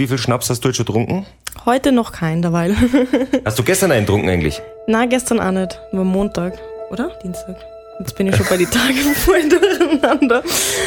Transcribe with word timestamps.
wie 0.00 0.08
viel 0.08 0.18
Schnaps 0.18 0.48
hast 0.48 0.64
du 0.64 0.68
jetzt 0.68 0.76
schon 0.78 0.86
getrunken? 0.86 1.26
Heute 1.66 1.92
noch 1.92 2.10
keinen 2.12 2.40
derweil. 2.40 2.74
Hast 3.44 3.58
du 3.58 3.62
gestern 3.62 3.92
einen 3.92 4.06
getrunken 4.06 4.30
eigentlich? 4.30 4.62
Na, 4.86 5.04
gestern 5.04 5.40
auch 5.40 5.50
nicht. 5.50 5.78
War 5.92 6.04
Montag, 6.04 6.54
oder? 6.90 7.10
Dienstag. 7.22 7.56
Jetzt 7.98 8.16
bin 8.16 8.28
ich 8.28 8.36
schon 8.36 8.46
bei 8.48 8.56
den 8.56 8.70
Tagen 8.70 9.14
voll 9.14 9.46
durcheinander. 9.46 10.42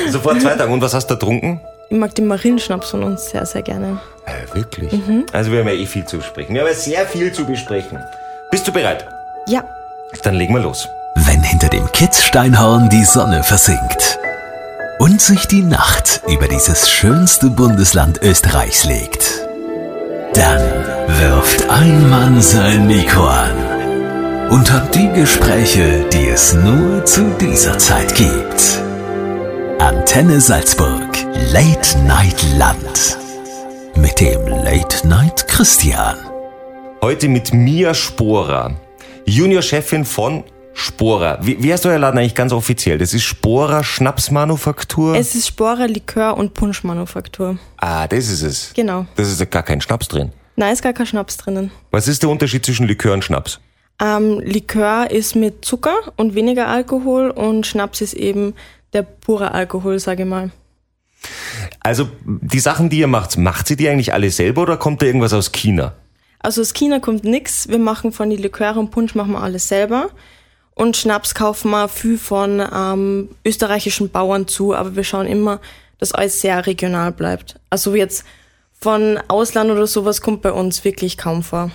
So 0.10 0.20
vor 0.20 0.38
zwei 0.40 0.56
Tagen. 0.56 0.74
Und 0.74 0.82
was 0.82 0.96
hast 0.96 1.08
du 1.12 1.14
getrunken? 1.14 1.62
Ich 1.92 1.98
mag 1.98 2.16
den 2.16 2.26
Marillenschnaps 2.26 2.90
von 2.90 3.04
uns 3.04 3.30
sehr, 3.30 3.46
sehr 3.46 3.62
gerne. 3.62 4.00
Äh, 4.26 4.56
wirklich? 4.56 4.92
Also 5.32 5.52
wir 5.52 5.60
haben 5.60 5.68
ja 5.68 5.76
eh 5.76 5.86
viel 5.86 6.06
zu 6.06 6.18
besprechen. 6.18 6.56
Wir 6.56 6.62
haben 6.62 6.70
ja 6.70 6.74
sehr 6.74 7.06
viel 7.06 7.32
zu 7.32 7.46
besprechen. 7.46 8.00
Bist 8.50 8.68
du 8.68 8.72
bereit? 8.72 9.08
Ja, 9.48 9.64
Dann 10.24 10.36
legen 10.36 10.56
wir 10.56 10.62
los. 10.62 10.88
Wenn 11.16 11.44
hinter 11.44 11.70
dem 11.70 11.86
Kitzsteinhorn 11.92 12.90
die 12.90 13.04
Sonne 13.04 13.44
versinkt 13.44 14.13
und 15.04 15.20
sich 15.20 15.48
die 15.48 15.64
Nacht 15.64 16.22
über 16.30 16.48
dieses 16.48 16.90
schönste 16.90 17.50
Bundesland 17.50 18.22
Österreichs 18.22 18.86
legt, 18.86 19.46
dann 20.34 20.62
wirft 21.20 21.70
ein 21.70 22.10
Mann 22.10 22.42
sein 22.42 22.88
Mikro 22.88 23.28
an 23.28 24.50
und 24.50 24.72
hat 24.72 24.96
die 24.96 25.10
Gespräche, 25.10 26.06
die 26.14 26.30
es 26.30 26.54
nur 26.54 27.04
zu 27.04 27.36
dieser 27.42 27.78
Zeit 27.78 28.16
gibt. 28.16 28.82
Antenne 29.80 30.40
Salzburg, 30.40 31.10
Late 31.52 32.00
Night 32.08 32.42
Land. 32.58 33.18
Mit 33.96 34.22
dem 34.22 34.48
Late 34.48 35.06
Night 35.06 35.50
Christian. 35.50 36.16
Heute 37.02 37.28
mit 37.28 37.54
Mia 37.54 37.94
Sporer, 37.94 38.78
Juniorchefin 39.26 40.06
von 40.06 40.46
Sporer. 40.74 41.40
Wie, 41.42 41.62
wie 41.62 41.72
heißt 41.72 41.86
euer 41.86 42.00
Laden 42.00 42.18
eigentlich 42.18 42.36
ganz 42.36 42.52
offiziell? 42.52 42.98
Das 42.98 43.14
ist 43.14 43.24
Sporer 43.24 43.84
Schnapsmanufaktur? 43.84 45.16
es 45.16 45.36
ist 45.36 45.48
Sporer 45.48 45.88
Likör 45.88 46.36
und 46.38 46.54
Punschmanufaktur. 46.54 47.58
ah, 47.78 48.08
das 48.08 48.30
ist 48.30 48.42
es. 48.42 48.72
Genau. 48.74 49.06
Das 49.16 49.30
ist 49.30 49.40
ja 49.40 49.46
gar 49.46 49.64
kein 49.64 49.82
Schnaps 49.82 50.08
drin. 50.08 50.32
Nein, 50.56 50.74
ist 50.74 50.84
gar 50.84 50.94
kein 50.94 51.06
Schnaps 51.06 51.38
drinnen. 51.38 51.72
Was 51.92 52.08
ist 52.08 52.22
der 52.24 52.30
Unterschied 52.30 52.66
zwischen 52.66 52.88
Likör 52.88 53.14
und 53.14 53.24
Schnaps? 53.24 53.60
Ähm, 54.02 54.40
Likör 54.40 55.10
ist 55.12 55.36
mit 55.36 55.64
Zucker 55.66 55.96
und 56.16 56.36
weniger 56.36 56.68
Alkohol 56.68 57.30
und 57.30 57.66
Schnaps 57.66 58.02
ist 58.02 58.14
eben 58.14 58.54
der 58.94 59.04
pure 59.04 59.52
Alkohol, 59.52 60.00
sage 60.00 60.24
ich 60.24 60.30
mal. 60.30 60.52
Also 61.80 62.10
die 62.26 62.60
Sachen, 62.60 62.90
die 62.90 63.00
ihr 63.00 63.08
macht, 63.08 63.38
macht 63.38 63.68
sie 63.68 63.76
die 63.76 63.88
eigentlich 63.90 64.14
alle 64.14 64.30
selber 64.32 64.64
oder 64.64 64.78
kommt 64.78 65.02
da 65.02 65.06
irgendwas 65.06 65.34
aus 65.34 65.52
China? 65.52 65.94
Also 66.40 66.62
aus 66.62 66.74
China 66.74 67.00
kommt 67.00 67.24
nix. 67.24 67.70
Wir 67.70 67.80
machen 67.80 68.12
von 68.12 68.30
die 68.30 68.36
Liköre 68.36 68.80
und 68.80 68.92
Punsch 68.92 69.16
machen 69.16 69.32
wir 69.32 69.42
alles 69.42 69.68
selber. 69.68 70.10
Und 70.76 70.98
Schnaps 70.98 71.36
kaufen 71.36 71.72
wir 71.72 71.88
viel 71.88 72.18
von 72.18 72.62
ähm, 72.74 73.30
österreichischen 73.46 74.10
Bauern 74.10 74.48
zu, 74.48 74.74
aber 74.74 74.96
wir 74.96 75.04
schauen 75.04 75.28
immer, 75.28 75.60
dass 76.00 76.12
alles 76.12 76.42
sehr 76.42 76.66
regional 76.66 77.12
bleibt. 77.12 77.60
Also 77.70 77.96
jetzt 77.96 78.26
von 78.80 79.20
Ausland 79.28 79.72
oder 79.72 79.88
sowas 79.88 80.22
kommt 80.22 80.42
bei 80.42 80.52
uns 80.52 80.84
wirklich 80.84 81.18
kaum 81.18 81.44
vor. 81.44 81.72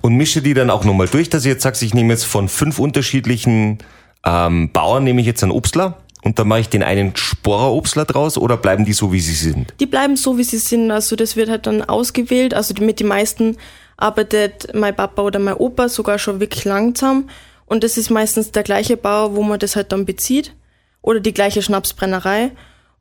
Und 0.00 0.16
mische 0.16 0.42
die 0.42 0.54
dann 0.54 0.70
auch 0.70 0.84
nochmal 0.84 1.06
durch, 1.06 1.30
dass 1.30 1.44
ihr 1.44 1.52
jetzt 1.52 1.62
sagt, 1.62 1.80
ich 1.82 1.94
nehme 1.94 2.12
jetzt 2.12 2.24
von 2.24 2.48
fünf 2.48 2.78
unterschiedlichen 2.78 3.78
ähm, 4.24 4.70
Bauern, 4.72 5.04
nehme 5.04 5.20
ich 5.20 5.26
jetzt 5.26 5.42
einen 5.42 5.52
Obstler 5.52 5.98
und 6.22 6.38
dann 6.38 6.48
mache 6.48 6.60
ich 6.60 6.68
den 6.68 6.82
einen 6.82 7.14
Sporer 7.16 7.72
Obstler 7.72 8.04
draus 8.04 8.36
oder 8.36 8.56
bleiben 8.56 8.84
die 8.84 8.92
so, 8.92 9.12
wie 9.12 9.20
sie 9.20 9.34
sind? 9.34 9.72
Die 9.80 9.86
bleiben 9.86 10.16
so, 10.16 10.36
wie 10.38 10.44
sie 10.44 10.58
sind. 10.58 10.90
Also 10.90 11.16
das 11.16 11.36
wird 11.36 11.48
halt 11.48 11.66
dann 11.66 11.82
ausgewählt. 11.82 12.52
Also 12.52 12.74
mit 12.80 13.00
den 13.00 13.06
meisten 13.06 13.56
arbeitet 13.96 14.74
mein 14.74 14.94
Papa 14.94 15.22
oder 15.22 15.38
mein 15.38 15.54
Opa 15.54 15.88
sogar 15.88 16.18
schon 16.18 16.40
wirklich 16.40 16.64
langsam. 16.64 17.28
Und 17.70 17.84
das 17.84 17.96
ist 17.96 18.10
meistens 18.10 18.50
der 18.50 18.64
gleiche 18.64 18.96
Bau, 18.96 19.36
wo 19.36 19.42
man 19.44 19.60
das 19.60 19.76
halt 19.76 19.92
dann 19.92 20.04
bezieht. 20.04 20.54
Oder 21.02 21.20
die 21.20 21.32
gleiche 21.32 21.62
Schnapsbrennerei. 21.62 22.50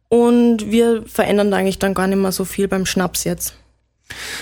Und 0.09 0.71
wir 0.71 1.03
verändern 1.07 1.49
da 1.49 1.57
eigentlich 1.57 1.79
dann 1.79 1.95
gar 1.95 2.05
nicht 2.07 2.19
mehr 2.19 2.31
so 2.31 2.45
viel 2.45 2.67
beim 2.67 2.85
Schnaps 2.85 3.23
jetzt. 3.23 3.55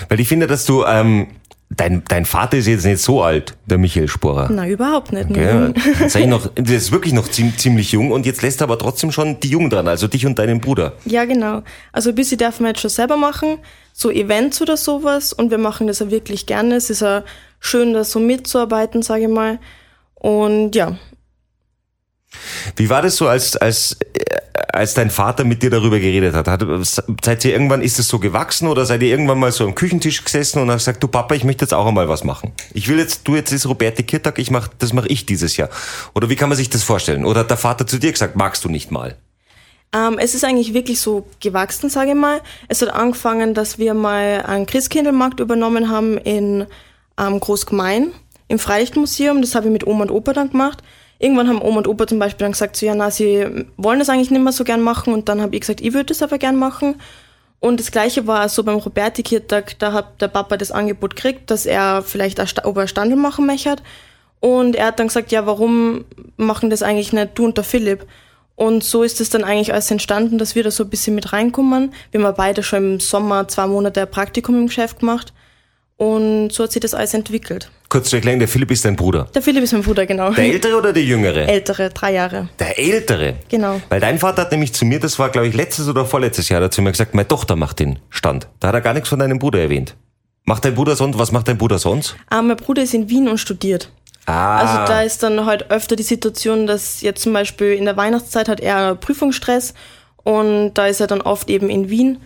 Weil 0.08 0.20
ich 0.20 0.28
finde, 0.28 0.46
dass 0.46 0.66
du, 0.66 0.84
ähm, 0.84 1.28
dein, 1.70 2.02
dein 2.08 2.24
Vater 2.26 2.58
ist 2.58 2.66
jetzt 2.66 2.84
nicht 2.84 3.00
so 3.02 3.22
alt, 3.22 3.54
der 3.66 3.78
Michael 3.78 4.08
Sporer. 4.08 4.48
Na, 4.52 4.68
überhaupt 4.68 5.12
nicht. 5.12 5.30
Ne? 5.30 5.72
Das 5.98 6.14
ist, 6.14 6.26
noch, 6.26 6.50
das 6.54 6.70
ist 6.70 6.92
wirklich 6.92 7.14
noch 7.14 7.28
ziem- 7.28 7.56
ziemlich 7.56 7.92
jung 7.92 8.12
und 8.12 8.24
jetzt 8.26 8.42
lässt 8.42 8.60
er 8.60 8.64
aber 8.64 8.78
trotzdem 8.78 9.12
schon 9.12 9.40
die 9.40 9.48
Jungen 9.48 9.70
dran, 9.70 9.88
also 9.88 10.08
dich 10.08 10.24
und 10.26 10.38
deinen 10.38 10.60
Bruder. 10.60 10.92
Ja, 11.04 11.24
genau. 11.24 11.62
Also 11.92 12.10
ein 12.10 12.14
bisschen 12.14 12.38
dürfen 12.38 12.64
wir 12.64 12.68
jetzt 12.68 12.80
schon 12.80 12.90
selber 12.90 13.16
machen, 13.16 13.58
so 13.92 14.10
Events 14.10 14.60
oder 14.62 14.76
sowas. 14.76 15.32
Und 15.32 15.50
wir 15.50 15.58
machen 15.58 15.86
das 15.86 15.98
ja 15.98 16.10
wirklich 16.10 16.46
gerne. 16.46 16.76
Es 16.76 16.88
ist 16.90 17.00
ja 17.00 17.24
schön, 17.60 17.92
da 17.92 18.04
so 18.04 18.20
mitzuarbeiten, 18.20 19.02
sage 19.02 19.22
ich 19.24 19.28
mal. 19.28 19.58
Und 20.20 20.74
ja, 20.74 20.96
Wie 22.76 22.90
war 22.90 23.02
das 23.02 23.16
so, 23.16 23.28
als, 23.28 23.56
als, 23.56 23.96
äh, 24.14 24.36
als 24.72 24.94
dein 24.94 25.10
Vater 25.10 25.44
mit 25.44 25.62
dir 25.62 25.70
darüber 25.70 25.98
geredet 25.98 26.34
hat? 26.34 26.46
hat? 26.46 26.64
Seid 27.24 27.44
ihr 27.44 27.52
irgendwann, 27.52 27.82
ist 27.82 27.98
es 27.98 28.08
so 28.08 28.18
gewachsen 28.18 28.68
oder 28.68 28.84
seid 28.84 29.02
ihr 29.02 29.08
irgendwann 29.08 29.38
mal 29.38 29.52
so 29.52 29.64
am 29.64 29.74
Küchentisch 29.74 30.24
gesessen 30.24 30.60
und 30.60 30.70
hast 30.70 30.84
gesagt, 30.84 31.02
du 31.02 31.08
Papa, 31.08 31.34
ich 31.34 31.44
möchte 31.44 31.64
jetzt 31.64 31.72
auch 31.72 31.86
einmal 31.86 32.08
was 32.08 32.24
machen? 32.24 32.52
Ich 32.74 32.88
will 32.88 32.98
jetzt, 32.98 33.26
du 33.26 33.34
jetzt 33.34 33.52
ist 33.52 33.66
Roberti 33.66 34.02
Kirtag, 34.02 34.38
ich 34.38 34.50
mach, 34.50 34.68
das 34.78 34.92
mache 34.92 35.08
ich 35.08 35.26
dieses 35.26 35.56
Jahr. 35.56 35.70
Oder 36.14 36.28
wie 36.28 36.36
kann 36.36 36.48
man 36.48 36.56
sich 36.56 36.68
das 36.68 36.82
vorstellen? 36.82 37.24
Oder 37.24 37.40
hat 37.40 37.50
der 37.50 37.56
Vater 37.56 37.86
zu 37.86 37.98
dir 37.98 38.12
gesagt, 38.12 38.36
magst 38.36 38.64
du 38.64 38.68
nicht 38.68 38.90
mal? 38.90 39.16
Ähm, 39.94 40.18
es 40.18 40.34
ist 40.34 40.44
eigentlich 40.44 40.74
wirklich 40.74 41.00
so 41.00 41.26
gewachsen, 41.40 41.88
sage 41.88 42.10
ich 42.10 42.16
mal. 42.16 42.42
Es 42.68 42.82
hat 42.82 42.90
angefangen, 42.90 43.54
dass 43.54 43.78
wir 43.78 43.94
mal 43.94 44.42
einen 44.46 44.66
Christkindlmarkt 44.66 45.40
übernommen 45.40 45.88
haben 45.88 46.18
in 46.18 46.66
ähm, 47.18 47.40
Großgemein 47.40 48.12
im 48.48 48.58
Freilichtmuseum. 48.58 49.40
Das 49.40 49.54
habe 49.54 49.66
ich 49.66 49.72
mit 49.72 49.86
Oma 49.86 50.02
und 50.02 50.10
Opa 50.10 50.32
dann 50.32 50.50
gemacht. 50.50 50.82
Irgendwann 51.18 51.48
haben 51.48 51.62
Oma 51.62 51.78
und 51.78 51.88
Opa 51.88 52.06
zum 52.06 52.18
Beispiel 52.18 52.44
dann 52.44 52.52
gesagt, 52.52 52.76
so, 52.76 52.86
ja, 52.86 52.94
na, 52.94 53.10
sie 53.10 53.46
wollen 53.76 53.98
das 53.98 54.08
eigentlich 54.08 54.30
nicht 54.30 54.42
mehr 54.42 54.52
so 54.52 54.64
gern 54.64 54.80
machen. 54.80 55.12
Und 55.12 55.28
dann 55.28 55.40
habe 55.40 55.54
ich 55.54 55.62
gesagt, 55.62 55.80
ich 55.80 55.92
würde 55.92 56.06
das 56.06 56.22
aber 56.22 56.38
gern 56.38 56.56
machen. 56.56 56.96
Und 57.60 57.80
das 57.80 57.90
Gleiche 57.90 58.26
war 58.26 58.48
so 58.48 58.62
beim 58.62 58.76
Roberti-Kirtag, 58.76 59.78
da 59.80 59.92
hat 59.92 60.20
der 60.20 60.28
Papa 60.28 60.56
das 60.56 60.70
Angebot 60.70 61.16
gekriegt, 61.16 61.50
dass 61.50 61.66
er 61.66 62.02
vielleicht 62.02 62.64
ob 62.64 62.76
er 62.76 62.86
Standel 62.86 63.16
machen 63.16 63.46
möchte. 63.46 63.76
Und 64.40 64.76
er 64.76 64.86
hat 64.86 65.00
dann 65.00 65.08
gesagt, 65.08 65.32
ja, 65.32 65.44
warum 65.46 66.04
machen 66.36 66.70
das 66.70 66.82
eigentlich 66.82 67.12
nicht 67.12 67.30
du 67.34 67.46
und 67.46 67.56
der 67.56 67.64
Philipp? 67.64 68.06
Und 68.54 68.84
so 68.84 69.02
ist 69.02 69.20
es 69.20 69.30
dann 69.30 69.44
eigentlich 69.44 69.72
alles 69.72 69.90
entstanden, 69.90 70.38
dass 70.38 70.54
wir 70.54 70.64
da 70.64 70.70
so 70.70 70.84
ein 70.84 70.90
bisschen 70.90 71.14
mit 71.14 71.32
reinkommen. 71.32 71.92
Wir 72.10 72.22
haben 72.22 72.34
beide 72.36 72.62
schon 72.62 72.94
im 72.94 73.00
Sommer 73.00 73.48
zwei 73.48 73.66
Monate 73.66 74.02
ein 74.02 74.10
Praktikum 74.10 74.56
im 74.56 74.66
Geschäft 74.66 75.00
gemacht. 75.00 75.32
Und 75.96 76.50
so 76.50 76.64
hat 76.64 76.72
sich 76.72 76.80
das 76.80 76.94
alles 76.94 77.14
entwickelt. 77.14 77.70
Kurz 77.88 78.10
zu 78.10 78.16
erklären, 78.16 78.38
der 78.38 78.48
Philipp 78.48 78.70
ist 78.70 78.84
dein 78.84 78.96
Bruder. 78.96 79.28
Der 79.34 79.40
Philipp 79.40 79.62
ist 79.62 79.72
mein 79.72 79.82
Bruder, 79.82 80.04
genau. 80.04 80.30
Der 80.32 80.44
ältere 80.44 80.76
oder 80.76 80.92
der 80.92 81.02
jüngere? 81.02 81.48
Ältere, 81.48 81.88
drei 81.88 82.12
Jahre. 82.12 82.48
Der 82.58 82.78
ältere. 82.78 83.36
Genau. 83.48 83.80
Weil 83.88 84.00
dein 84.00 84.18
Vater 84.18 84.42
hat 84.42 84.52
nämlich 84.52 84.74
zu 84.74 84.84
mir, 84.84 85.00
das 85.00 85.18
war 85.18 85.30
glaube 85.30 85.48
ich 85.48 85.54
letztes 85.54 85.88
oder 85.88 86.04
vorletztes 86.04 86.50
Jahr, 86.50 86.60
hat 86.60 86.68
er 86.68 86.70
zu 86.70 86.82
mir 86.82 86.90
gesagt, 86.92 87.14
meine 87.14 87.28
Tochter 87.28 87.56
macht 87.56 87.78
den 87.80 87.98
Stand. 88.10 88.46
Da 88.60 88.68
hat 88.68 88.74
er 88.74 88.82
gar 88.82 88.92
nichts 88.92 89.08
von 89.08 89.18
deinem 89.18 89.38
Bruder 89.38 89.60
erwähnt. 89.60 89.96
Macht 90.44 90.64
dein 90.66 90.74
Bruder 90.74 90.96
sonst, 90.96 91.18
was 91.18 91.32
macht 91.32 91.48
dein 91.48 91.56
Bruder 91.56 91.78
sonst? 91.78 92.16
Ah, 92.28 92.42
mein 92.42 92.56
Bruder 92.58 92.82
ist 92.82 92.92
in 92.92 93.08
Wien 93.08 93.26
und 93.28 93.38
studiert. 93.38 93.90
Ah, 94.26 94.58
Also 94.58 94.92
da 94.92 95.00
ist 95.00 95.22
dann 95.22 95.46
halt 95.46 95.70
öfter 95.70 95.96
die 95.96 96.02
Situation, 96.02 96.66
dass 96.66 97.00
jetzt 97.00 97.22
zum 97.22 97.32
Beispiel 97.32 97.72
in 97.72 97.86
der 97.86 97.96
Weihnachtszeit 97.96 98.48
hat 98.50 98.60
er 98.60 98.96
Prüfungsstress 98.96 99.72
und 100.24 100.74
da 100.74 100.86
ist 100.86 101.00
er 101.00 101.06
dann 101.06 101.22
oft 101.22 101.48
eben 101.48 101.70
in 101.70 101.88
Wien. 101.88 102.18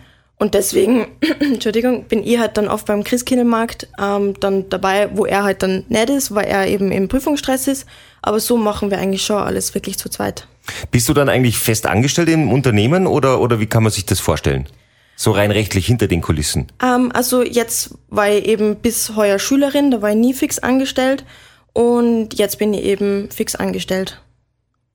Und 0.43 0.55
deswegen, 0.55 1.07
Entschuldigung, 1.39 2.03
bin 2.03 2.21
ich 2.21 2.37
halt 2.37 2.57
dann 2.57 2.67
oft 2.67 2.85
beim 2.85 3.05
Christkindlmarkt 3.05 3.87
ähm, 3.97 4.33
dann 4.41 4.67
dabei, 4.67 5.07
wo 5.13 5.25
er 5.25 5.45
halt 5.45 5.63
dann 5.63 5.85
nicht 5.87 6.09
ist, 6.09 6.35
weil 6.35 6.47
er 6.47 6.67
eben 6.67 6.91
im 6.91 7.07
Prüfungsstress 7.07 7.69
ist. 7.69 7.85
Aber 8.21 8.41
so 8.41 8.57
machen 8.57 8.91
wir 8.91 8.97
eigentlich 8.97 9.23
schon 9.23 9.37
alles 9.37 9.73
wirklich 9.73 9.97
zu 9.97 10.09
zweit. 10.09 10.45
bist 10.91 11.07
du 11.07 11.13
dann 11.13 11.29
eigentlich 11.29 11.57
fest 11.57 11.85
angestellt 11.85 12.27
im 12.27 12.51
Unternehmen 12.51 13.07
oder, 13.07 13.39
oder 13.39 13.61
wie 13.61 13.67
kann 13.67 13.83
man 13.83 13.93
sich 13.93 14.05
das 14.05 14.19
vorstellen? 14.19 14.67
So 15.15 15.31
rein 15.31 15.49
rechtlich 15.49 15.85
hinter 15.85 16.07
den 16.07 16.19
Kulissen. 16.19 16.67
Ähm, 16.83 17.09
also 17.13 17.41
jetzt 17.41 17.91
war 18.09 18.29
ich 18.29 18.45
eben 18.45 18.75
bis 18.75 19.15
heuer 19.15 19.39
Schülerin, 19.39 19.91
da 19.91 20.01
war 20.01 20.09
ich 20.09 20.17
nie 20.17 20.33
fix 20.33 20.59
angestellt. 20.59 21.23
Und 21.71 22.37
jetzt 22.37 22.59
bin 22.59 22.73
ich 22.73 22.83
eben 22.83 23.29
fix 23.31 23.55
angestellt. 23.55 24.21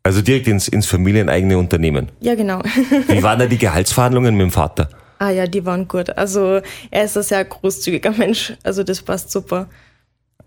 Also 0.03 0.21
direkt 0.21 0.47
ins, 0.47 0.69
ins 0.69 0.85
familieneigene 0.85 1.57
Unternehmen. 1.57 2.11
Ja, 2.21 2.35
genau. 2.35 2.61
Wie 3.07 3.23
waren 3.23 3.39
da 3.39 3.47
die 3.47 3.57
Gehaltsverhandlungen 3.67 4.37
mit 4.37 4.43
dem 4.43 4.53
Vater? 4.53 4.91
Ah 5.19 5.31
ja, 5.31 5.47
die 5.47 5.65
waren 5.65 5.89
gut. 5.89 6.17
Also 6.17 6.61
er 6.91 7.05
ist 7.05 7.17
ein 7.17 7.23
sehr 7.23 7.45
großzügiger 7.45 8.13
Mensch. 8.13 8.55
Also 8.63 8.85
das 8.85 9.03
passt 9.03 9.31
super. 9.31 9.69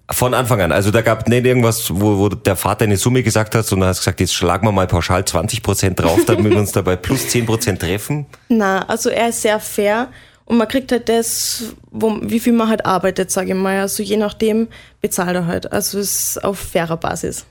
Von 0.10 0.34
Anfang 0.34 0.62
an. 0.62 0.72
Also 0.72 0.92
da 0.92 1.02
gab 1.02 1.28
nicht 1.28 1.46
irgendwas, 1.46 1.90
wo, 1.94 2.18
wo 2.18 2.30
der 2.30 2.56
Vater 2.56 2.84
eine 2.84 2.98
Summe 2.98 3.24
gesagt 3.24 3.56
hat, 3.56 3.66
sondern 3.66 3.90
hat 3.90 3.98
gesagt, 3.98 4.20
jetzt 4.20 4.34
schlagen 4.34 4.68
wir 4.68 4.72
mal 4.72 4.88
pauschal 4.88 5.24
20 5.24 5.64
Prozent 5.64 6.00
drauf, 6.00 6.20
damit 6.28 6.52
wir 6.52 6.60
uns 6.60 6.72
dabei 6.72 6.96
plus 6.96 7.30
10 7.30 7.46
Prozent 7.46 7.82
treffen. 7.82 8.26
Na, 8.50 8.88
also 8.88 9.10
er 9.10 9.30
ist 9.30 9.42
sehr 9.42 9.60
fair 9.60 10.10
und 10.46 10.58
man 10.58 10.68
kriegt 10.68 10.92
halt 10.92 11.08
das, 11.08 11.76
wo, 11.92 12.20
wie 12.22 12.40
viel 12.40 12.54
man 12.54 12.68
halt 12.68 12.86
arbeitet, 12.86 13.32
sage 13.32 13.50
ich 13.50 13.56
mal. 13.56 13.80
Also 13.80 14.04
je 14.04 14.18
nachdem 14.18 14.68
bezahlt 15.00 15.36
er 15.36 15.48
halt. 15.48 15.72
Also 15.72 16.00
es 16.00 16.36
ist 16.36 16.44
auf 16.44 16.60
fairer 16.60 16.98
Basis. 16.98 17.46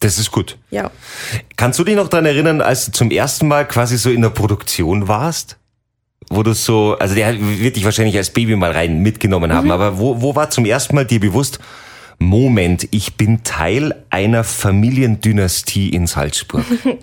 Das 0.00 0.18
ist 0.18 0.32
gut. 0.32 0.58
Ja. 0.70 0.90
Kannst 1.56 1.78
du 1.78 1.84
dich 1.84 1.94
noch 1.94 2.08
daran 2.08 2.26
erinnern, 2.26 2.60
als 2.60 2.86
du 2.86 2.92
zum 2.92 3.10
ersten 3.10 3.46
Mal 3.46 3.68
quasi 3.68 3.98
so 3.98 4.10
in 4.10 4.22
der 4.22 4.30
Produktion 4.30 5.06
warst? 5.06 5.59
Wo 6.28 6.42
du 6.42 6.52
so, 6.52 6.96
also 6.98 7.14
der 7.14 7.34
wird 7.40 7.76
dich 7.76 7.84
wahrscheinlich 7.84 8.16
als 8.16 8.30
Baby 8.30 8.54
mal 8.56 8.72
rein 8.72 9.00
mitgenommen 9.00 9.52
haben, 9.52 9.70
aber 9.70 9.98
wo, 9.98 10.20
wo 10.20 10.36
war 10.36 10.50
zum 10.50 10.64
ersten 10.64 10.94
Mal 10.94 11.06
dir 11.06 11.18
bewusst, 11.18 11.58
Moment, 12.18 12.86
ich 12.90 13.14
bin 13.16 13.42
Teil 13.42 14.04
einer 14.10 14.44
Familiendynastie 14.44 15.88
in 15.88 16.06
Salzburg? 16.06 16.64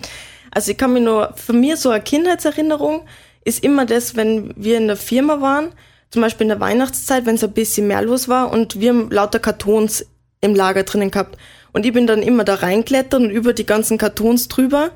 Also 0.50 0.70
ich 0.70 0.78
kann 0.78 0.94
mich 0.94 1.02
nur, 1.02 1.34
für 1.36 1.52
mir 1.52 1.76
so 1.76 1.90
eine 1.90 2.02
Kindheitserinnerung 2.02 3.02
ist 3.44 3.62
immer 3.62 3.86
das, 3.86 4.16
wenn 4.16 4.52
wir 4.56 4.78
in 4.78 4.86
der 4.86 4.96
Firma 4.96 5.40
waren, 5.40 5.68
zum 6.10 6.22
Beispiel 6.22 6.46
in 6.46 6.48
der 6.48 6.60
Weihnachtszeit, 6.60 7.26
wenn 7.26 7.34
es 7.34 7.44
ein 7.44 7.52
bisschen 7.52 7.86
mehr 7.86 8.02
los 8.02 8.28
war 8.28 8.50
und 8.50 8.80
wir 8.80 8.90
haben 8.90 9.10
lauter 9.10 9.38
Kartons 9.38 10.06
im 10.40 10.54
Lager 10.54 10.84
drinnen 10.84 11.10
gehabt. 11.10 11.36
Und 11.72 11.84
ich 11.84 11.92
bin 11.92 12.06
dann 12.06 12.22
immer 12.22 12.44
da 12.44 12.54
reingeklettert 12.54 13.20
und 13.20 13.30
über 13.30 13.52
die 13.52 13.66
ganzen 13.66 13.98
Kartons 13.98 14.48
drüber. 14.48 14.90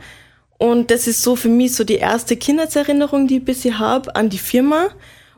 Und 0.62 0.92
das 0.92 1.08
ist 1.08 1.24
so 1.24 1.34
für 1.34 1.48
mich 1.48 1.74
so 1.74 1.82
die 1.82 1.96
erste 1.96 2.36
Kindheitserinnerung, 2.36 3.26
die 3.26 3.38
ich 3.38 3.44
bisher 3.44 3.80
habe 3.80 4.14
an 4.14 4.28
die 4.28 4.38
Firma. 4.38 4.90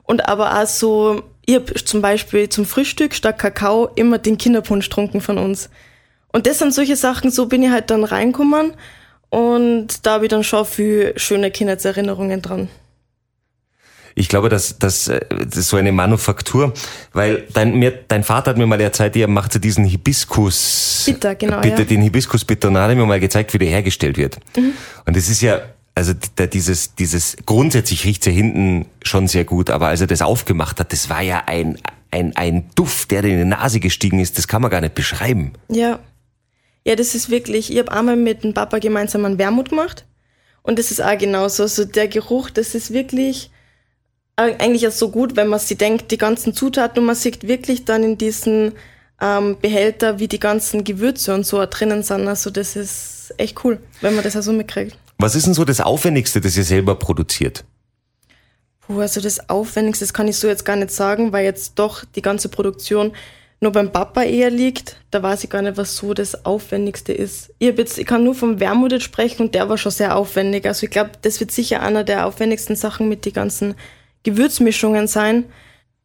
Und 0.02 0.28
aber 0.28 0.60
auch 0.60 0.66
so, 0.66 1.22
ich 1.46 1.54
hab 1.54 1.78
zum 1.88 2.02
Beispiel 2.02 2.50
zum 2.50 2.66
Frühstück 2.66 3.14
statt 3.14 3.38
Kakao 3.38 3.88
immer 3.94 4.18
den 4.18 4.36
Kinderpunsch 4.36 4.86
trunken 4.90 5.22
von 5.22 5.38
uns. 5.38 5.70
Und 6.30 6.46
das 6.46 6.58
sind 6.58 6.74
solche 6.74 6.96
Sachen, 6.96 7.30
so 7.30 7.46
bin 7.46 7.62
ich 7.62 7.70
halt 7.70 7.88
dann 7.88 8.04
reingekommen. 8.04 8.74
Und 9.30 10.04
da 10.04 10.12
habe 10.12 10.26
ich 10.26 10.30
dann 10.30 10.44
schon 10.44 10.66
viel 10.66 11.14
schöne 11.16 11.50
Kindheitserinnerungen 11.50 12.42
dran. 12.42 12.68
Ich 14.14 14.28
glaube, 14.28 14.48
dass, 14.48 14.78
dass 14.78 15.08
äh, 15.08 15.20
das 15.28 15.56
ist 15.56 15.68
so 15.68 15.76
eine 15.76 15.92
Manufaktur, 15.92 16.72
weil 17.12 17.44
dein, 17.52 17.76
mir, 17.78 17.92
dein 18.06 18.22
Vater 18.22 18.52
hat 18.52 18.58
mir 18.58 18.66
mal 18.66 18.80
erzählt, 18.80 19.16
er 19.16 19.28
macht 19.28 19.52
so 19.52 19.58
diesen 19.58 19.84
Hibiskus. 19.84 21.02
Bitter, 21.06 21.34
genau, 21.34 21.60
Bitter, 21.60 21.80
ja. 21.80 21.84
den 21.84 22.02
Hibiskus-Bitter. 22.02 22.68
Und 22.68 22.74
dann 22.74 22.84
hat 22.84 22.90
er 22.90 22.96
mir 22.96 23.06
mal 23.06 23.20
gezeigt, 23.20 23.52
wie 23.54 23.58
der 23.58 23.68
hergestellt 23.68 24.16
wird. 24.16 24.38
Mhm. 24.56 24.72
Und 25.04 25.16
es 25.16 25.28
ist 25.28 25.40
ja, 25.40 25.62
also 25.94 26.12
da, 26.36 26.46
dieses, 26.46 26.94
dieses, 26.94 27.36
grundsätzlich 27.44 28.04
riecht's 28.04 28.26
ja 28.26 28.32
hinten 28.32 28.86
schon 29.02 29.26
sehr 29.26 29.44
gut, 29.44 29.70
aber 29.70 29.88
als 29.88 30.00
er 30.00 30.06
das 30.06 30.22
aufgemacht 30.22 30.78
hat, 30.78 30.92
das 30.92 31.10
war 31.10 31.22
ja 31.22 31.44
ein, 31.46 31.78
ein, 32.10 32.36
ein 32.36 32.70
Duft, 32.76 33.10
der 33.10 33.24
in 33.24 33.38
die 33.38 33.44
Nase 33.44 33.80
gestiegen 33.80 34.20
ist, 34.20 34.38
das 34.38 34.46
kann 34.46 34.62
man 34.62 34.70
gar 34.70 34.80
nicht 34.80 34.94
beschreiben. 34.94 35.52
Ja. 35.68 35.98
Ja, 36.86 36.96
das 36.96 37.14
ist 37.14 37.30
wirklich, 37.30 37.72
ich 37.72 37.78
habe 37.78 37.90
einmal 37.92 38.16
mit 38.16 38.44
dem 38.44 38.52
Papa 38.52 38.78
gemeinsam 38.78 39.24
einen 39.24 39.38
Wermut 39.38 39.70
gemacht. 39.70 40.04
Und 40.62 40.78
das 40.78 40.90
ist 40.90 41.02
auch 41.02 41.16
genauso. 41.16 41.66
So 41.66 41.84
der 41.84 42.08
Geruch, 42.08 42.50
das 42.50 42.74
ist 42.74 42.92
wirklich 42.92 43.50
eigentlich 44.36 44.86
auch 44.88 44.92
so 44.92 45.10
gut, 45.10 45.36
wenn 45.36 45.48
man 45.48 45.60
sich 45.60 45.78
denkt, 45.78 46.10
die 46.10 46.18
ganzen 46.18 46.54
Zutaten 46.54 47.00
und 47.00 47.06
man 47.06 47.14
sieht 47.14 47.46
wirklich 47.46 47.84
dann 47.84 48.02
in 48.02 48.18
diesen 48.18 48.72
ähm, 49.20 49.56
Behälter, 49.60 50.18
wie 50.18 50.28
die 50.28 50.40
ganzen 50.40 50.84
Gewürze 50.84 51.34
und 51.34 51.46
so 51.46 51.64
drinnen 51.68 52.02
sind. 52.02 52.26
Also 52.26 52.50
das 52.50 52.76
ist 52.76 53.34
echt 53.38 53.64
cool, 53.64 53.78
wenn 54.00 54.14
man 54.14 54.24
das 54.24 54.36
auch 54.36 54.42
so 54.42 54.52
mitkriegt. 54.52 54.96
Was 55.18 55.34
ist 55.34 55.46
denn 55.46 55.54
so 55.54 55.64
das 55.64 55.80
Aufwendigste, 55.80 56.40
das 56.40 56.56
ihr 56.56 56.64
selber 56.64 56.96
produziert? 56.96 57.64
Puh, 58.80 59.00
also 59.00 59.20
das 59.20 59.48
Aufwendigste, 59.48 60.04
das 60.04 60.12
kann 60.12 60.28
ich 60.28 60.36
so 60.36 60.48
jetzt 60.48 60.64
gar 60.64 60.76
nicht 60.76 60.90
sagen, 60.90 61.32
weil 61.32 61.44
jetzt 61.44 61.78
doch 61.78 62.04
die 62.04 62.22
ganze 62.22 62.48
Produktion 62.48 63.12
nur 63.60 63.72
beim 63.72 63.92
Papa 63.92 64.24
eher 64.24 64.50
liegt. 64.50 64.96
Da 65.10 65.22
weiß 65.22 65.44
ich 65.44 65.50
gar 65.50 65.62
nicht, 65.62 65.76
was 65.76 65.96
so 65.96 66.12
das 66.12 66.44
Aufwendigste 66.44 67.12
ist. 67.12 67.54
Ich, 67.58 67.78
jetzt, 67.78 67.98
ich 67.98 68.04
kann 68.04 68.24
nur 68.24 68.34
vom 68.34 68.60
Wermut 68.60 68.92
jetzt 68.92 69.04
sprechen 69.04 69.42
und 69.42 69.54
der 69.54 69.68
war 69.68 69.78
schon 69.78 69.92
sehr 69.92 70.16
aufwendig. 70.16 70.66
Also 70.66 70.84
ich 70.84 70.90
glaube, 70.90 71.12
das 71.22 71.40
wird 71.40 71.52
sicher 71.52 71.80
einer 71.80 72.04
der 72.04 72.26
aufwendigsten 72.26 72.76
Sachen 72.76 73.08
mit 73.08 73.24
den 73.24 73.32
ganzen 73.32 73.74
Gewürzmischungen 74.24 75.06
sein. 75.06 75.44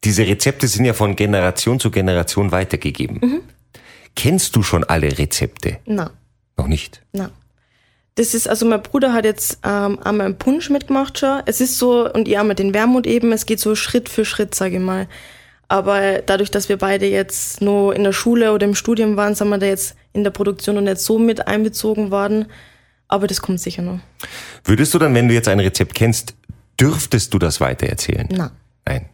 Diese 0.04 0.26
Rezepte 0.26 0.68
sind 0.68 0.86
ja 0.86 0.94
von 0.94 1.16
Generation 1.16 1.80
zu 1.80 1.92
Generation 1.92 2.52
weitergegeben. 2.52 3.42
Kennst 4.16 4.56
du 4.56 4.64
schon 4.64 4.84
alle 4.84 5.18
Rezepte? 5.18 5.78
Na, 5.86 6.12
Noch 6.58 6.68
nicht. 6.68 7.02
na. 7.12 7.32
Das 8.16 8.34
ist, 8.34 8.50
also 8.50 8.66
mein 8.66 8.82
Bruder 8.82 9.14
hat 9.14 9.24
jetzt 9.24 9.60
ähm, 9.64 9.98
einmal 10.04 10.26
einen 10.26 10.38
Punsch 10.38 10.70
mitgemacht 10.70 11.20
schon. 11.20 11.42
Es 11.46 11.62
ist 11.62 11.78
so, 11.78 12.12
und 12.12 12.28
ich 12.28 12.38
einmal 12.38 12.56
den 12.56 12.74
Wermut 12.74 13.08
eben, 13.08 13.32
es 13.32 13.46
geht 13.46 13.62
so 13.62 13.76
Schritt 13.76 14.10
für 14.10 14.26
Schritt, 14.26 14.54
sage 14.54 14.76
ich 14.76 14.82
mal. 14.82 15.08
Aber 15.70 16.20
dadurch, 16.26 16.52
dass 16.52 16.68
wir 16.68 16.78
beide 16.78 17.06
jetzt 17.06 17.62
nur 17.62 17.96
in 17.96 18.04
der 18.04 18.12
Schule 18.12 18.52
oder 18.52 18.66
im 18.66 18.76
Studium 18.76 19.16
waren, 19.16 19.36
sind 19.36 19.48
wir 19.48 19.58
da 19.58 19.68
jetzt 19.68 19.96
in 20.12 20.26
der 20.26 20.32
Produktion 20.32 20.76
noch 20.76 20.82
nicht 20.82 20.98
so 20.98 21.18
mit 21.18 21.48
einbezogen 21.48 22.12
worden. 22.12 22.48
Aber 23.08 23.26
das 23.28 23.42
kommt 23.42 23.62
sicher 23.62 23.84
noch. 23.84 24.00
Würdest 24.66 24.94
du 24.94 25.00
dann, 25.00 25.14
wenn 25.16 25.30
du 25.30 25.34
jetzt 25.34 25.48
ein 25.48 25.60
Rezept 25.62 25.96
kennst, 25.96 26.34
dürftest 26.80 27.34
du 27.34 27.40
das 27.40 27.60
weitererzählen? 27.62 28.28
Na. 28.32 28.52
Nein. 28.86 29.06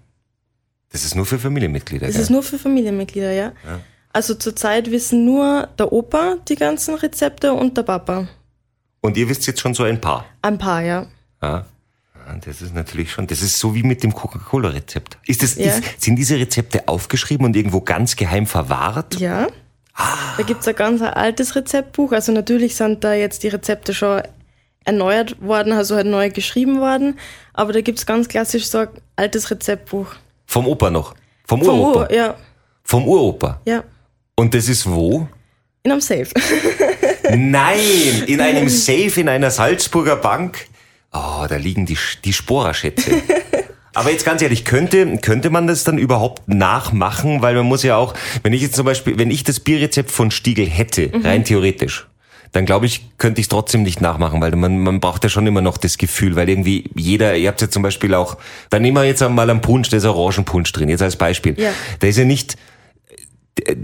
Das 0.92 1.04
ist 1.04 1.16
nur 1.16 1.26
für 1.26 1.40
Familienmitglieder. 1.40 2.06
Das 2.08 2.14
gell? 2.16 2.24
ist 2.24 2.30
nur 2.30 2.44
für 2.44 2.58
Familienmitglieder, 2.58 3.32
ja. 3.32 3.52
Also 4.14 4.34
zurzeit 4.36 4.92
wissen 4.92 5.26
nur 5.26 5.68
der 5.78 5.92
Opa 5.92 6.38
die 6.48 6.56
ganzen 6.56 6.96
Rezepte 6.96 7.52
und 7.54 7.76
der 7.76 7.84
Papa. 7.84 8.28
Und 9.02 9.18
ihr 9.18 9.28
wisst 9.28 9.46
jetzt 9.48 9.60
schon 9.60 9.74
so 9.74 9.84
ein 9.84 10.00
paar. 10.00 10.26
Ein 10.42 10.58
paar, 10.58 10.82
ja. 10.82 11.06
Ja. 11.42 11.66
Ja, 12.28 12.36
Das 12.46 12.62
ist 12.62 12.74
natürlich 12.74 13.12
schon, 13.12 13.28
das 13.28 13.42
ist 13.42 13.60
so 13.60 13.76
wie 13.76 13.84
mit 13.84 14.04
dem 14.04 14.14
Coca-Cola-Rezept. 14.14 15.18
Ist 15.28 15.44
das, 15.44 15.56
Ja. 15.56 15.76
ist, 15.78 16.02
sind 16.02 16.16
diese 16.16 16.38
Rezepte 16.40 16.88
aufgeschrieben 16.88 17.46
und 17.46 17.56
irgendwo 17.56 17.82
ganz 17.82 18.16
geheim 18.16 18.48
verwahrt? 18.48 19.20
Ja. 19.20 19.48
Da 20.38 20.44
gibt's 20.44 20.68
ein 20.68 20.76
ganz 20.76 21.02
altes 21.02 21.56
Rezeptbuch. 21.56 22.12
Also 22.14 22.32
natürlich 22.32 22.76
sind 22.76 23.04
da 23.04 23.14
jetzt 23.14 23.44
die 23.44 23.48
Rezepte 23.50 23.94
schon 23.94 24.22
erneuert 24.86 25.36
worden, 25.42 25.74
also 25.74 25.96
halt 25.96 26.08
neu 26.08 26.30
geschrieben 26.30 26.80
worden. 26.80 27.20
Aber 27.54 27.74
da 27.74 27.82
gibt's 27.82 28.06
ganz 28.06 28.28
klassisch 28.28 28.68
so 28.68 28.80
ein 28.80 28.88
altes 29.16 29.52
Rezeptbuch. 29.52 30.08
Vom 30.48 30.68
Opa 30.68 30.90
noch? 30.90 31.16
Vom 31.46 31.64
Vom 31.64 31.80
Uropa? 31.80 32.00
Ur, 32.02 32.12
ja, 32.14 32.36
Vom 32.84 33.08
Uropa? 33.08 33.60
ja. 33.66 33.84
Und 34.38 34.54
das 34.54 34.68
ist 34.68 34.90
wo? 34.90 35.28
In 35.84 35.92
einem 35.92 36.02
Safe. 36.02 36.28
Nein, 37.36 37.80
in 38.28 38.42
einem 38.42 38.68
Safe 38.70 39.22
in 39.22 39.30
einer 39.30 39.50
Salzburger 39.50 40.18
Bank. 40.18 40.68
Oh, 41.14 41.46
da 41.48 41.56
liegen 41.56 41.86
die, 41.86 41.98
die 42.24 42.34
Sporaschätze. 42.34 43.12
Aber 43.94 44.12
jetzt 44.12 44.26
ganz 44.26 44.42
ehrlich, 44.42 44.66
könnte, 44.66 45.18
könnte 45.20 45.50
man 45.50 45.68
das 45.68 45.86
dann 45.86 45.98
überhaupt 45.98 46.50
nachmachen? 46.50 47.42
Weil 47.42 47.56
man 47.56 47.66
muss 47.66 47.84
ja 47.84 47.96
auch, 47.96 48.14
wenn 48.44 48.52
ich 48.52 48.62
jetzt 48.62 48.76
zum 48.76 48.86
Beispiel, 48.86 49.18
wenn 49.18 49.32
ich 49.32 49.46
das 49.46 49.62
Bierrezept 49.62 50.12
von 50.12 50.32
Stiegel 50.32 50.68
hätte, 50.68 51.10
rein 51.24 51.46
theoretisch, 51.46 52.06
dann 52.56 52.66
glaube 52.66 52.86
ich, 52.86 53.02
könnte 53.18 53.42
ich 53.42 53.46
es 53.46 53.50
trotzdem 53.50 53.84
nicht 53.84 54.00
nachmachen, 54.00 54.40
weil 54.40 54.56
man, 54.56 54.80
man 54.80 55.02
braucht 55.02 55.24
ja 55.24 55.30
schon 55.30 55.46
immer 55.46 55.60
noch 55.60 55.78
das 55.78 55.98
Gefühl, 55.98 56.38
weil 56.38 56.48
irgendwie 56.48 56.90
jeder, 56.96 57.36
ihr 57.36 57.50
habt 57.50 57.60
ja 57.62 57.70
zum 57.70 57.84
Beispiel 57.84 58.14
auch, 58.14 58.38
dann 58.70 58.82
nehmen 58.82 58.96
wir 58.96 59.04
jetzt 59.04 59.22
einmal 59.22 59.50
einen 59.50 59.60
Punsch, 59.60 59.90
da 59.90 59.98
ist 59.98 60.06
Orangenpunsch 60.06 60.72
drin, 60.72 60.88
jetzt 60.88 61.02
als 61.02 61.18
Beispiel. 61.18 61.60
Ja. 61.60 61.72
Da 62.00 62.08
ist 62.08 62.18
ja 62.18 62.24
nicht, 62.24 62.56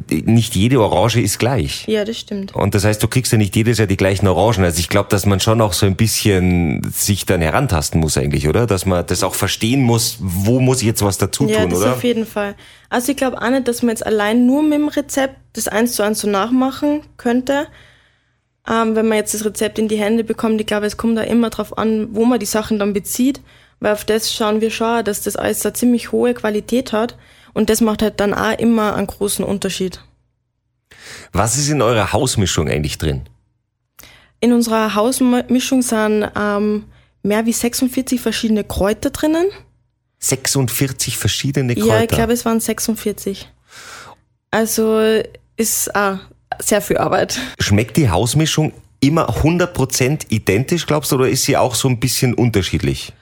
nicht 0.10 0.56
jede 0.56 0.80
Orange 0.82 1.20
ist 1.22 1.38
gleich. 1.38 1.86
ja, 1.88 2.06
das 2.06 2.18
stimmt. 2.18 2.56
Und 2.56 2.74
das 2.74 2.86
heißt, 2.86 3.04
du 3.04 3.10
kriegst 3.10 3.34
ja 3.34 3.38
nicht 3.38 3.56
jedes 3.58 3.78
Jahr 3.78 3.88
die 3.88 3.98
gleichen 3.98 4.26
Orangen. 4.28 4.64
Also 4.64 4.80
ich 4.80 4.88
glaube, 4.88 5.10
dass 5.10 5.26
man 5.26 5.42
schon 5.42 5.60
auch 5.60 5.74
so 5.74 5.86
ein 5.86 5.98
bisschen 5.98 6.82
sich 6.94 7.26
dann 7.26 7.42
herantasten 7.42 8.00
muss 8.00 8.18
eigentlich, 8.18 8.48
oder? 8.48 8.68
Dass 8.68 8.86
man 8.86 9.06
das 9.06 9.22
auch 9.22 9.36
verstehen 9.36 9.82
muss, 9.82 10.18
wo 10.22 10.62
muss 10.62 10.80
ich 10.80 10.88
jetzt 10.88 11.02
was 11.04 11.18
dazu 11.18 11.46
Ja, 11.48 11.62
tun, 11.62 11.72
das 11.72 11.80
oder? 11.80 11.92
auf 11.94 12.04
jeden 12.06 12.26
Fall. 12.26 12.56
Also 12.90 13.12
ich 13.12 13.18
glaube 13.18 13.42
auch 13.42 13.50
nicht, 13.50 13.68
dass 13.68 13.82
man 13.82 13.90
jetzt 13.90 14.06
allein 14.06 14.46
nur 14.46 14.64
mit 14.64 14.80
dem 14.80 14.88
Rezept 14.88 15.36
das 15.54 15.68
eins 15.68 15.92
zu 15.94 16.04
eins 16.04 16.20
so 16.22 16.30
nachmachen 16.30 17.02
könnte. 17.18 17.68
Ähm, 18.70 18.96
wenn 18.96 19.08
man 19.08 19.18
jetzt 19.18 19.34
das 19.34 19.44
Rezept 19.46 19.80
in 19.80 19.88
die 19.88 19.98
Hände 19.98 20.24
bekommt, 20.24 20.62
ich 20.62 20.68
glaube, 20.68 20.86
es 20.86 20.98
kommt 20.98 21.18
da 21.18 21.24
immer 21.24 21.50
drauf 21.50 21.78
an, 21.78 22.10
wo 22.12 22.26
man 22.26 22.40
die 22.40 22.46
Sachen 22.46 22.80
dann 22.80 22.94
bezieht. 22.94 23.42
Weil 23.80 23.94
auf 23.94 24.06
das 24.06 24.32
schauen 24.32 24.62
wir 24.62 24.70
schon, 24.70 25.04
dass 25.04 25.24
das 25.24 25.36
alles 25.36 25.66
eine 25.66 25.74
ziemlich 25.74 26.12
hohe 26.12 26.34
Qualität 26.34 26.94
hat. 26.94 27.18
Und 27.54 27.70
das 27.70 27.82
macht 27.82 28.02
halt 28.02 28.20
dann 28.20 28.34
auch 28.34 28.58
immer 28.60 28.96
einen 28.96 29.08
großen 29.08 29.44
Unterschied. 29.44 30.02
Was 31.34 31.58
ist 31.58 31.70
in 31.70 31.82
eurer 31.82 32.14
Hausmischung 32.14 32.70
eigentlich 32.70 32.98
drin? 32.98 33.24
In 34.40 34.54
unserer 34.54 34.96
Hausmischung 34.96 35.82
sind 35.82 36.30
ähm, 36.36 36.86
mehr 37.24 37.46
wie 37.46 37.54
46 37.54 38.22
verschiedene 38.22 38.64
Kräuter 38.64 39.10
drinnen. 39.10 39.48
46 40.20 41.18
verschiedene 41.18 41.76
Kräuter. 41.76 41.88
Ja, 41.88 42.02
ich 42.02 42.08
glaube, 42.08 42.34
es 42.34 42.46
waren 42.46 42.60
46. 42.60 43.50
Also 44.52 45.22
ist 45.58 45.96
auch 45.96 46.20
sehr 46.60 46.82
viel 46.82 46.98
Arbeit. 46.98 47.40
Schmeckt 47.60 47.98
die 47.98 48.10
Hausmischung 48.10 48.74
immer 49.00 49.30
100% 49.30 50.28
identisch, 50.30 50.86
glaubst 50.86 51.12
du, 51.12 51.16
oder 51.16 51.30
ist 51.30 51.44
sie 51.44 51.58
auch 51.58 51.76
so 51.76 51.88
ein 51.88 52.00
bisschen 52.00 52.34
unterschiedlich? 52.34 53.14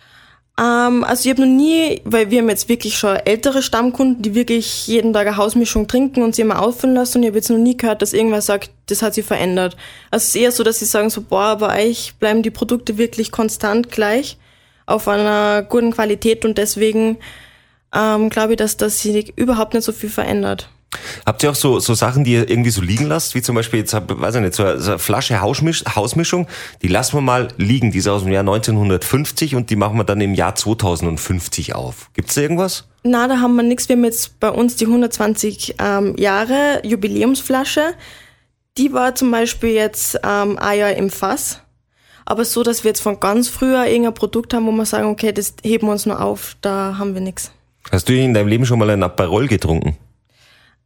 Ähm, 0.60 1.06
also 1.06 1.30
ich 1.30 1.36
habe 1.36 1.48
noch 1.48 1.56
nie, 1.56 2.02
weil 2.04 2.30
wir 2.30 2.42
haben 2.42 2.50
jetzt 2.50 2.68
wirklich 2.68 2.98
schon 2.98 3.16
ältere 3.16 3.64
Stammkunden, 3.64 4.22
die 4.22 4.36
wirklich 4.36 4.88
jeden 4.88 5.14
Tag 5.14 5.28
eine 5.28 5.38
Hausmischung 5.38 5.88
trinken 5.88 6.22
und 6.22 6.36
sie 6.36 6.42
immer 6.42 6.62
auffüllen 6.62 6.96
lassen 6.96 7.20
und 7.20 7.24
ich 7.24 7.30
habe 7.30 7.38
jetzt 7.38 7.50
noch 7.50 7.58
nie 7.58 7.78
gehört, 7.78 8.02
dass 8.02 8.14
irgendwer 8.14 8.42
sagt, 8.42 8.72
das 8.88 9.02
hat 9.02 9.14
sich 9.14 9.26
verändert. 9.26 9.78
Also 10.12 10.24
es 10.24 10.30
ist 10.30 10.36
eher 10.36 10.52
so, 10.52 10.64
dass 10.64 10.80
sie 10.80 10.86
sagen 10.86 11.10
so, 11.10 11.22
boah, 11.22 11.58
bei 11.58 11.88
euch 11.88 12.16
bleiben 12.20 12.44
die 12.44 12.52
Produkte 12.52 12.98
wirklich 12.98 13.32
konstant 13.32 13.90
gleich 13.90 14.38
auf 14.86 15.08
einer 15.08 15.62
guten 15.62 15.92
Qualität 15.92 16.44
und 16.44 16.58
deswegen 16.58 17.18
ähm, 17.96 18.30
glaube 18.30 18.54
ich, 18.54 18.58
dass 18.58 18.76
das 18.76 19.02
sich 19.02 19.38
überhaupt 19.38 19.74
nicht 19.74 19.84
so 19.84 19.94
viel 19.94 20.10
verändert. 20.10 20.70
Habt 21.26 21.44
ihr 21.44 21.52
auch 21.52 21.56
so, 21.56 21.80
so 21.80 21.94
Sachen, 21.94 22.24
die 22.24 22.34
ihr 22.34 22.50
irgendwie 22.50 22.72
so 22.72 22.82
liegen 22.82 23.06
lasst? 23.06 23.36
Wie 23.36 23.42
zum 23.44 23.56
Beispiel 23.56 23.80
jetzt, 23.80 23.94
hab- 23.94 24.20
weiß 24.20 24.36
ich 24.36 24.42
nicht, 24.42 24.56
so 24.56 24.64
eine, 24.64 24.80
so 24.80 24.92
eine 24.92 25.00
Flasche 25.00 25.40
Hausmisch, 25.40 25.84
Hausmischung, 25.96 26.48
die 26.82 26.88
lassen 26.88 27.16
wir 27.18 27.22
mal 27.22 27.50
liegen. 27.58 27.92
Die 27.92 28.00
ist 28.00 28.08
aus 28.08 28.24
dem 28.24 28.32
Jahr 28.32 28.42
1950 28.42 29.54
und 29.56 29.70
die 29.70 29.76
machen 29.76 29.98
wir 29.98 30.04
dann 30.04 30.20
im 30.22 30.34
Jahr 30.34 30.56
2050 30.56 31.76
auf. 31.76 32.10
Gibt's 32.14 32.34
da 32.36 32.42
irgendwas? 32.42 32.86
Na, 33.04 33.28
da 33.28 33.40
haben 33.40 33.56
wir 33.56 33.64
nichts. 33.64 33.88
Wir 33.88 33.96
haben 33.98 34.04
jetzt 34.04 34.40
bei 34.40 34.50
uns 34.50 34.76
die 34.78 34.86
120 34.86 35.76
ähm, 35.80 36.16
Jahre 36.18 36.82
Jubiläumsflasche. 36.84 37.94
Die 38.78 38.92
war 38.94 39.14
zum 39.16 39.30
Beispiel 39.32 39.72
jetzt 39.72 40.20
ähm, 40.24 40.58
ein 40.58 40.80
Jahr 40.80 40.94
im 40.94 41.10
Fass. 41.10 41.62
Aber 42.26 42.46
so, 42.46 42.64
dass 42.64 42.84
wir 42.84 42.90
jetzt 42.90 43.02
von 43.02 43.20
ganz 43.20 43.48
früher 43.48 43.86
irgendein 43.86 44.14
Produkt 44.14 44.54
haben, 44.54 44.66
wo 44.68 44.72
wir 44.72 44.86
sagen, 44.86 45.08
okay, 45.08 45.32
das 45.34 45.54
heben 45.64 45.88
wir 45.88 45.92
uns 45.92 46.06
nur 46.06 46.22
auf, 46.22 46.56
da 46.62 46.96
haben 46.98 47.14
wir 47.14 47.22
nichts. 47.22 47.52
Hast 47.92 48.08
du 48.10 48.14
in 48.14 48.34
deinem 48.34 48.48
Leben 48.48 48.66
schon 48.66 48.78
mal 48.80 48.90
ein 48.90 49.02
Aperol 49.02 49.48
getrunken? 49.48 49.98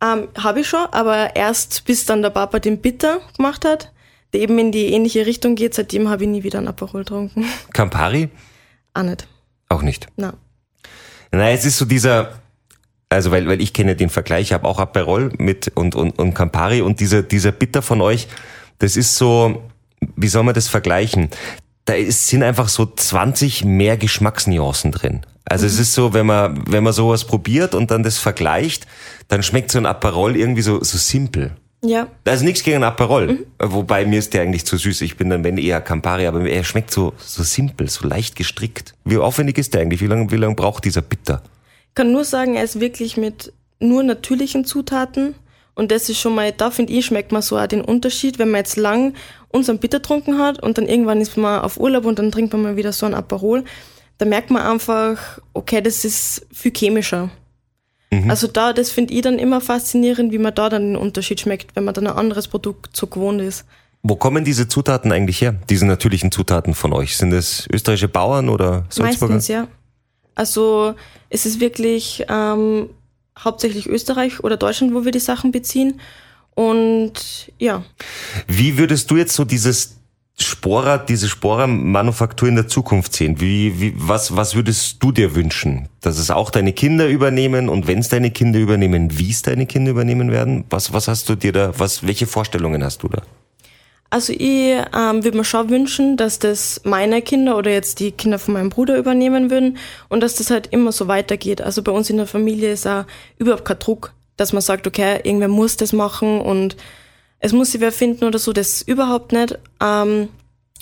Ähm, 0.03 0.27
Habe 0.37 0.59
ich 0.59 0.67
schon, 0.67 0.85
aber 0.91 1.35
erst 1.35 1.85
bis 1.85 2.05
dann 2.05 2.21
der 2.21 2.29
Papa 2.29 2.59
den 2.59 2.79
Bitter 2.79 3.21
gemacht 3.37 3.63
hat, 3.63 3.91
der 4.33 4.41
eben 4.41 4.59
in 4.59 4.71
die 4.71 4.91
ähnliche 4.91 5.25
Richtung 5.25 5.55
geht. 5.55 5.73
Seitdem 5.73 6.09
habe 6.09 6.23
ich 6.23 6.29
nie 6.29 6.43
wieder 6.43 6.59
ein 6.59 6.67
Aperol 6.67 7.01
getrunken. 7.01 7.45
Campari? 7.73 8.29
Auch 8.93 9.03
nicht. 9.03 9.27
Auch 9.69 9.81
nicht. 9.81 10.07
Na. 10.17 10.33
Nein, 11.31 11.55
es 11.55 11.65
ist 11.65 11.77
so 11.77 11.85
dieser, 11.85 12.33
Also 13.09 13.31
weil, 13.31 13.47
weil 13.47 13.61
ich 13.61 13.73
kenne 13.73 13.95
den 13.95 14.09
Vergleich, 14.09 14.47
ich 14.47 14.53
habe 14.53 14.67
auch 14.67 14.79
Aperol 14.79 15.31
mit 15.37 15.71
und, 15.75 15.95
und, 15.95 16.19
und 16.19 16.33
Campari 16.33 16.81
und 16.81 16.99
dieser, 16.99 17.23
dieser 17.23 17.51
Bitter 17.51 17.81
von 17.81 18.01
euch, 18.01 18.27
das 18.79 18.97
ist 18.97 19.15
so, 19.15 19.63
wie 20.15 20.27
soll 20.27 20.43
man 20.43 20.53
das 20.53 20.67
vergleichen? 20.67 21.29
Da 21.85 21.93
ist, 21.93 22.27
sind 22.27 22.43
einfach 22.43 22.69
so 22.69 22.85
20 22.85 23.65
mehr 23.65 23.97
Geschmacksnuancen 23.97 24.91
drin. 24.91 25.25
Also 25.45 25.65
es 25.65 25.77
ist 25.77 25.93
so, 25.93 26.13
wenn 26.13 26.25
man, 26.25 26.63
wenn 26.71 26.83
man 26.83 26.93
sowas 26.93 27.25
probiert 27.25 27.75
und 27.75 27.91
dann 27.91 28.03
das 28.03 28.17
vergleicht, 28.17 28.87
dann 29.27 29.43
schmeckt 29.43 29.71
so 29.71 29.77
ein 29.77 29.85
Aperol 29.85 30.35
irgendwie 30.35 30.61
so, 30.61 30.83
so 30.83 30.97
simpel. 30.97 31.51
Ja. 31.85 32.07
Also 32.25 32.45
nichts 32.45 32.63
gegen 32.63 32.77
ein 32.77 32.83
Aperol, 32.83 33.45
wobei 33.59 34.05
mir 34.05 34.19
ist 34.19 34.33
der 34.33 34.41
eigentlich 34.41 34.65
zu 34.65 34.77
süß. 34.77 35.01
Ich 35.01 35.17
bin 35.17 35.29
dann 35.29 35.43
wenn 35.43 35.57
eher 35.57 35.81
Campari, 35.81 36.27
aber 36.27 36.47
er 36.47 36.63
schmeckt 36.63 36.91
so 36.91 37.13
so 37.17 37.43
simpel, 37.43 37.89
so 37.89 38.07
leicht 38.07 38.37
gestrickt. 38.37 38.95
Wie 39.03 39.17
aufwendig 39.17 39.57
ist 39.57 39.73
der 39.73 39.81
eigentlich? 39.81 39.99
Wie 39.99 40.07
lange 40.07 40.31
wie 40.31 40.37
lange 40.37 40.55
braucht 40.55 40.85
dieser 40.85 41.01
Bitter? 41.01 41.43
Ich 41.89 41.95
kann 41.95 42.11
nur 42.11 42.23
sagen, 42.23 42.55
er 42.55 42.63
ist 42.63 42.79
wirklich 42.79 43.17
mit 43.17 43.51
nur 43.79 44.01
natürlichen 44.01 44.65
Zutaten. 44.65 45.35
Und 45.75 45.91
das 45.91 46.07
ist 46.07 46.19
schon 46.19 46.35
mal, 46.35 46.51
da 46.51 46.71
finde 46.71 46.93
ich, 46.93 47.05
schmeckt 47.05 47.31
man 47.31 47.41
so 47.41 47.57
auch 47.57 47.67
den 47.67 47.81
Unterschied, 47.81 48.39
wenn 48.39 48.51
man 48.51 48.59
jetzt 48.59 48.77
lang 48.77 49.13
unseren 49.49 49.79
Bitter 49.79 49.99
getrunken 49.99 50.37
hat 50.37 50.61
und 50.61 50.77
dann 50.77 50.87
irgendwann 50.87 51.19
ist 51.19 51.35
man 51.35 51.61
auf 51.61 51.79
Urlaub 51.79 52.05
und 52.05 52.19
dann 52.19 52.31
trinkt 52.31 52.53
man 52.53 52.61
mal 52.61 52.77
wieder 52.77 52.93
so 52.93 53.05
ein 53.05 53.13
Aperol. 53.13 53.63
Da 54.19 54.25
merkt 54.25 54.51
man 54.51 54.61
einfach, 54.61 55.39
okay, 55.53 55.81
das 55.81 56.05
ist 56.05 56.45
viel 56.51 56.71
chemischer. 56.71 57.29
Also 58.29 58.47
da, 58.47 58.73
das 58.73 58.91
finde 58.91 59.13
ich 59.13 59.21
dann 59.21 59.39
immer 59.39 59.61
faszinierend, 59.61 60.31
wie 60.31 60.37
man 60.37 60.53
da 60.53 60.69
dann 60.69 60.93
den 60.93 60.95
Unterschied 60.95 61.39
schmeckt, 61.39 61.75
wenn 61.75 61.83
man 61.83 61.93
dann 61.93 62.07
ein 62.07 62.15
anderes 62.15 62.47
Produkt 62.47 62.95
so 62.95 63.07
gewohnt 63.07 63.41
ist. 63.41 63.65
Wo 64.01 64.15
kommen 64.15 64.43
diese 64.43 64.67
Zutaten 64.67 65.11
eigentlich 65.11 65.41
her? 65.41 65.55
Diese 65.69 65.85
natürlichen 65.85 66.31
Zutaten 66.31 66.73
von 66.73 66.91
euch? 66.91 67.15
Sind 67.15 67.31
es 67.31 67.67
österreichische 67.71 68.09
Bauern 68.09 68.49
oder 68.49 68.85
Salzburger? 68.89 69.35
Meistens, 69.35 69.47
ja. 69.47 69.67
Also 70.35 70.95
es 71.29 71.45
ist 71.45 71.59
wirklich 71.59 72.25
ähm, 72.27 72.89
hauptsächlich 73.39 73.87
Österreich 73.87 74.43
oder 74.43 74.57
Deutschland, 74.57 74.93
wo 74.93 75.05
wir 75.05 75.11
die 75.11 75.19
Sachen 75.19 75.51
beziehen. 75.51 76.01
Und 76.55 77.51
ja, 77.57 77.83
Wie 78.47 78.77
würdest 78.77 79.09
du 79.09 79.17
jetzt 79.17 79.33
so 79.35 79.45
dieses 79.45 79.97
Sporer, 80.39 80.97
diese 80.97 81.29
Sporer-Manufaktur 81.29 82.47
in 82.47 82.55
der 82.55 82.67
Zukunft 82.67 83.13
sehen? 83.13 83.39
Wie, 83.39 83.79
wie, 83.79 83.93
was, 83.95 84.35
was 84.35 84.55
würdest 84.55 85.03
du 85.03 85.11
dir 85.11 85.35
wünschen? 85.35 85.89
Dass 86.01 86.17
es 86.17 86.31
auch 86.31 86.49
deine 86.49 86.73
Kinder 86.73 87.07
übernehmen 87.07 87.69
und 87.69 87.87
wenn 87.87 87.99
es 87.99 88.09
deine 88.09 88.31
Kinder 88.31 88.59
übernehmen, 88.59 89.17
wie 89.17 89.29
es 89.29 89.43
deine 89.43 89.67
Kinder 89.67 89.91
übernehmen 89.91 90.31
werden? 90.31 90.65
Was, 90.69 90.91
was 90.91 91.07
hast 91.07 91.29
du 91.29 91.35
dir 91.35 91.51
da, 91.51 91.73
was, 91.77 92.05
welche 92.05 92.27
Vorstellungen 92.27 92.83
hast 92.83 93.03
du 93.03 93.09
da? 93.09 93.21
also 94.13 94.31
ich 94.31 94.77
ähm, 94.95 95.23
würde 95.23 95.37
mir 95.37 95.43
schon 95.43 95.71
wünschen, 95.71 96.17
dass 96.17 96.37
das 96.37 96.81
meine 96.83 97.23
Kinder 97.23 97.57
oder 97.57 97.71
jetzt 97.71 97.99
die 97.99 98.11
Kinder 98.11 98.37
von 98.37 98.53
meinem 98.53 98.69
Bruder 98.69 98.95
übernehmen 98.95 99.49
würden 99.49 99.79
und 100.07 100.21
dass 100.21 100.35
das 100.35 100.51
halt 100.51 100.67
immer 100.67 100.91
so 100.91 101.07
weitergeht. 101.07 101.63
Also 101.63 101.81
bei 101.81 101.91
uns 101.91 102.11
in 102.11 102.17
der 102.17 102.27
Familie 102.27 102.73
ist 102.73 102.85
auch 102.85 103.05
überhaupt 103.39 103.65
kein 103.65 103.79
Druck, 103.79 104.13
dass 104.37 104.53
man 104.53 104.61
sagt, 104.61 104.85
okay, 104.85 105.19
irgendwer 105.23 105.47
muss 105.47 105.77
das 105.77 105.93
machen 105.93 106.41
und 106.41 106.77
es 107.43 107.51
muss 107.51 107.73
sich 107.73 107.81
wer 107.81 107.91
finden 107.91 108.23
oder 108.23 108.39
so, 108.39 108.53
das 108.53 108.81
überhaupt 108.81 109.33
nicht. 109.33 109.59
Ähm, 109.81 110.29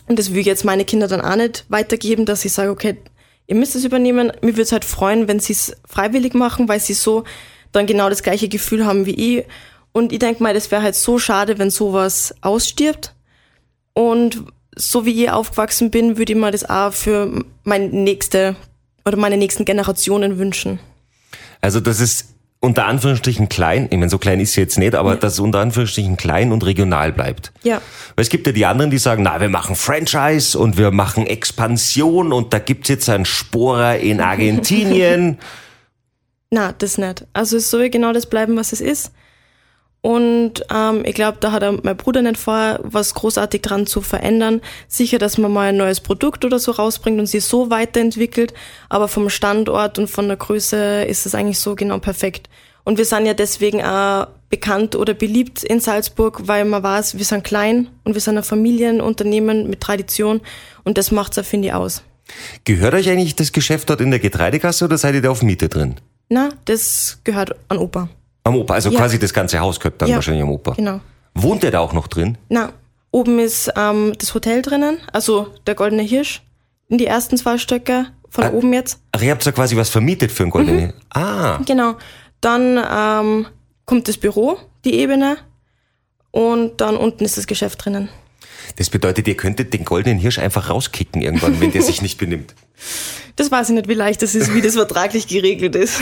und 0.08 0.20
das 0.20 0.32
will 0.32 0.42
ich 0.42 0.46
jetzt 0.46 0.64
meine 0.64 0.86
Kinder 0.86 1.08
dann 1.08 1.22
auch 1.22 1.36
nicht 1.36 1.66
weitergeben, 1.70 2.28
dass 2.28 2.46
ich 2.46 2.54
sage, 2.54 2.70
okay, 2.70 2.98
ihr 3.48 3.56
müsst 3.56 3.76
es 3.76 3.84
übernehmen. 3.84 4.32
Mir 4.42 4.54
würde 4.54 4.62
es 4.62 4.72
halt 4.72 4.86
freuen, 4.86 5.28
wenn 5.28 5.40
sie 5.40 5.54
es 5.54 5.76
freiwillig 5.88 6.36
machen, 6.36 6.70
weil 6.70 6.80
sie 6.80 6.94
so 6.94 7.24
dann 7.72 7.88
genau 7.88 8.10
das 8.10 8.22
gleiche 8.22 8.48
Gefühl 8.48 8.86
haben 8.86 9.08
wie 9.08 9.40
ich. 9.40 9.46
Und 9.92 10.14
ich 10.14 10.20
denke 10.20 10.44
mal, 10.44 10.54
das 10.54 10.70
wäre 10.70 10.84
halt 10.84 10.94
so 10.94 11.18
schade, 11.18 11.58
wenn 11.58 11.72
sowas 11.72 12.36
ausstirbt. 12.42 13.16
Und 13.94 14.44
so 14.76 15.04
wie 15.04 15.24
ich 15.24 15.32
aufgewachsen 15.32 15.90
bin, 15.90 16.20
würde 16.20 16.34
ich 16.34 16.40
mir 16.40 16.52
das 16.52 16.70
auch 16.70 16.94
für 16.94 17.44
meine 17.64 17.88
nächste 17.88 18.56
oder 19.04 19.18
meine 19.18 19.38
nächsten 19.38 19.66
Generationen 19.66 20.38
wünschen. 20.38 20.80
Also 21.60 21.80
das 21.80 22.00
ist 22.00 22.31
unter 22.62 22.86
Anführungsstrichen 22.86 23.50
klein, 23.50 23.88
ich 23.90 23.98
meine, 23.98 24.10
so 24.10 24.20
klein 24.20 24.40
ist 24.40 24.54
sie 24.54 24.62
jetzt 24.62 24.78
nicht, 24.78 24.94
aber 24.94 25.16
dass 25.16 25.34
es 25.34 25.40
unter 25.40 25.60
Anführungsstrichen 25.60 26.16
klein 26.16 26.52
und 26.52 26.64
regional 26.64 27.12
bleibt. 27.12 27.52
Ja. 27.64 27.82
Weil 28.16 28.22
es 28.22 28.30
gibt 28.30 28.46
ja 28.46 28.54
die 28.54 28.68
anderen, 28.68 28.92
die 28.92 29.00
sagen, 29.00 29.24
na, 29.24 29.42
wir 29.42 29.50
machen 29.50 29.76
Franchise 29.76 30.58
und 30.58 30.78
wir 30.78 30.92
machen 30.92 31.26
Expansion 31.26 32.32
und 32.32 32.54
da 32.54 32.60
gibt's 32.60 32.88
jetzt 32.88 33.10
einen 33.10 33.26
Sporer 33.26 33.98
in 33.98 34.22
Argentinien. 34.22 35.40
Na, 36.52 36.74
das 36.78 37.00
nicht. 37.00 37.26
Also 37.34 37.58
es 37.58 37.72
soll 37.72 37.90
genau 37.90 38.14
das 38.14 38.28
bleiben, 38.28 38.56
was 38.56 38.74
es 38.74 38.82
ist. 38.82 39.12
Und 40.02 40.66
ähm, 40.74 41.04
ich 41.06 41.14
glaube, 41.14 41.38
da 41.40 41.52
hat 41.52 41.84
mein 41.84 41.96
Bruder 41.96 42.24
nicht 42.24 42.38
vor, 42.38 42.80
was 42.82 43.14
großartig 43.14 43.62
dran 43.62 43.86
zu 43.86 44.02
verändern. 44.02 44.62
Sicher, 44.88 45.20
dass 45.20 45.38
man 45.38 45.54
mal 45.54 45.70
ein 45.70 45.78
neues 45.78 46.00
Produkt 46.00 46.44
oder 46.44 46.58
so 46.58 46.72
rausbringt 46.72 47.20
und 47.20 47.28
sie 47.28 47.40
so 47.40 47.70
weiterentwickelt, 47.70 48.54
aber 48.90 49.08
vom 49.08 49.30
Standort 49.30 50.00
und 50.00 50.10
von 50.10 50.28
der 50.28 50.38
Größe 50.38 51.04
ist 51.04 51.28
es 51.28 51.36
eigentlich 51.36 51.60
so 51.60 51.76
genau 51.76 52.00
perfekt. 52.00 52.50
Und 52.84 52.98
wir 52.98 53.06
sind 53.06 53.28
ja 53.28 53.36
deswegen 53.36 53.84
auch 53.84 54.28
bekannt 54.50 54.96
oder 54.96 55.14
beliebt 55.14 55.64
in 55.64 55.80
Salzburg, 55.80 56.48
weil 56.48 56.66
man 56.66 56.82
weiß, 56.82 57.20
wir 57.20 57.26
sind 57.26 57.44
klein 57.44 57.90
und 58.04 58.16
wir 58.16 58.22
sind 58.22 58.38
ein 58.38 58.44
Familienunternehmen 58.44 59.70
mit 59.70 59.82
Tradition 59.82 60.42
und 60.84 60.98
das 60.98 61.12
macht's 61.12 61.38
auch, 61.38 61.46
finde 61.46 61.68
ich, 61.68 61.74
aus. 61.76 62.02
Gehört 62.64 62.96
euch 62.96 63.08
eigentlich 63.10 63.36
das 63.36 63.52
Geschäft 63.52 63.90
dort 63.92 64.02
in 64.02 64.10
der 64.10 64.20
Getreidekasse 64.20 64.86
oder 64.86 64.98
seid 64.98 65.14
ihr 65.14 65.22
da 65.22 65.30
auf 65.30 65.44
Miete 65.44 65.70
drin? 65.70 65.96
Na, 66.30 66.50
das 66.66 67.20
gehört 67.24 67.56
an 67.68 67.78
Opa. 67.78 68.10
Am 68.44 68.56
Opa, 68.56 68.74
also 68.76 68.90
Ja. 68.90 68.98
quasi 69.00 69.20
das 69.20 69.34
ganze 69.34 69.60
Haus 69.60 69.80
gehört 69.80 70.02
dann 70.02 70.10
Ja, 70.10 70.16
wahrscheinlich 70.16 70.44
am 70.44 70.50
Opa. 70.50 70.74
Genau. 70.74 71.00
Wohnt 71.36 71.64
der 71.64 71.72
da 71.72 71.80
auch 71.80 71.94
noch 71.94 72.08
drin? 72.08 72.38
Na, 72.50 72.74
oben 73.12 73.40
ist 73.40 73.72
ähm, 73.76 74.14
das 74.18 74.34
Hotel 74.34 74.62
drinnen, 74.62 74.98
also 75.14 75.48
der 75.68 75.76
Goldene 75.76 76.02
Hirsch, 76.04 76.42
in 76.90 76.98
die 76.98 77.06
ersten 77.08 77.38
zwei 77.38 77.58
Stöcke 77.58 78.08
von 78.30 78.44
Ah. 78.46 78.52
oben 78.52 78.74
jetzt. 78.74 79.00
Ach, 79.12 79.22
ihr 79.22 79.32
habt 79.32 79.46
ja 79.46 79.52
quasi 79.52 79.76
was 79.78 79.90
vermietet 79.90 80.32
für 80.32 80.44
einen 80.44 80.52
goldenen. 80.52 80.86
Mhm. 80.88 80.94
Ah, 81.10 81.60
Genau. 81.66 81.96
Dann 82.42 82.80
ähm, 82.92 83.46
kommt 83.86 84.08
das 84.08 84.18
Büro, 84.18 84.58
die 84.84 84.96
Ebene, 84.96 85.38
und 86.32 86.80
dann 86.82 86.96
unten 86.98 87.24
ist 87.26 87.38
das 87.38 87.46
Geschäft 87.46 87.84
drinnen. 87.86 88.10
das 88.78 88.90
bedeutet, 88.90 89.28
ihr 89.28 89.36
könntet 89.38 89.74
den 89.74 89.84
goldenen 89.86 90.18
Hirsch 90.18 90.40
einfach 90.40 90.70
rauskicken 90.70 91.22
irgendwann, 91.22 91.60
wenn 91.60 91.72
der 91.72 91.82
sich 91.84 92.02
nicht 92.02 92.18
benimmt. 92.18 92.56
Das 93.36 93.52
weiß 93.52 93.70
ich 93.70 93.76
nicht, 93.76 93.88
wie 93.88 93.94
leicht 93.94 94.22
das 94.22 94.34
ist, 94.34 94.54
wie 94.56 94.62
das 94.62 94.74
vertraglich 94.76 95.28
geregelt 95.28 95.76
ist. 95.76 96.02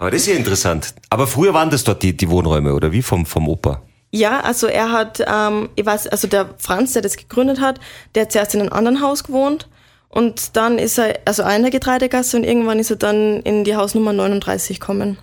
Aber 0.00 0.10
das 0.10 0.22
ist 0.22 0.28
ja 0.28 0.34
interessant. 0.34 0.94
Aber 1.10 1.26
früher 1.26 1.52
waren 1.52 1.68
das 1.68 1.84
dort 1.84 2.02
die, 2.02 2.16
die 2.16 2.30
Wohnräume, 2.30 2.72
oder 2.74 2.90
wie? 2.90 3.02
Vom, 3.02 3.26
vom 3.26 3.48
Opa. 3.48 3.82
ja, 4.10 4.40
also 4.40 4.66
er 4.66 4.90
hat, 4.90 5.22
ähm, 5.26 5.68
ich 5.76 5.84
weiß, 5.84 6.08
also 6.08 6.26
der 6.26 6.54
Franz, 6.56 6.94
der 6.94 7.02
das 7.02 7.18
gegründet 7.18 7.60
hat, 7.60 7.78
der 8.14 8.22
hat 8.22 8.32
zuerst 8.32 8.54
in 8.54 8.62
einem 8.62 8.72
anderen 8.72 9.02
Haus 9.02 9.24
gewohnt 9.24 9.68
und 10.08 10.56
dann 10.56 10.78
ist 10.78 10.98
er, 10.98 11.20
also 11.26 11.42
in 11.42 11.60
der 11.60 11.70
Getreidegasse 11.70 12.38
und 12.38 12.44
irgendwann 12.44 12.78
ist 12.78 12.88
er 12.90 12.96
dann 12.96 13.40
in 13.42 13.62
die 13.64 13.76
Hausnummer 13.76 14.14
39 14.14 14.80
gekommen. 14.80 15.18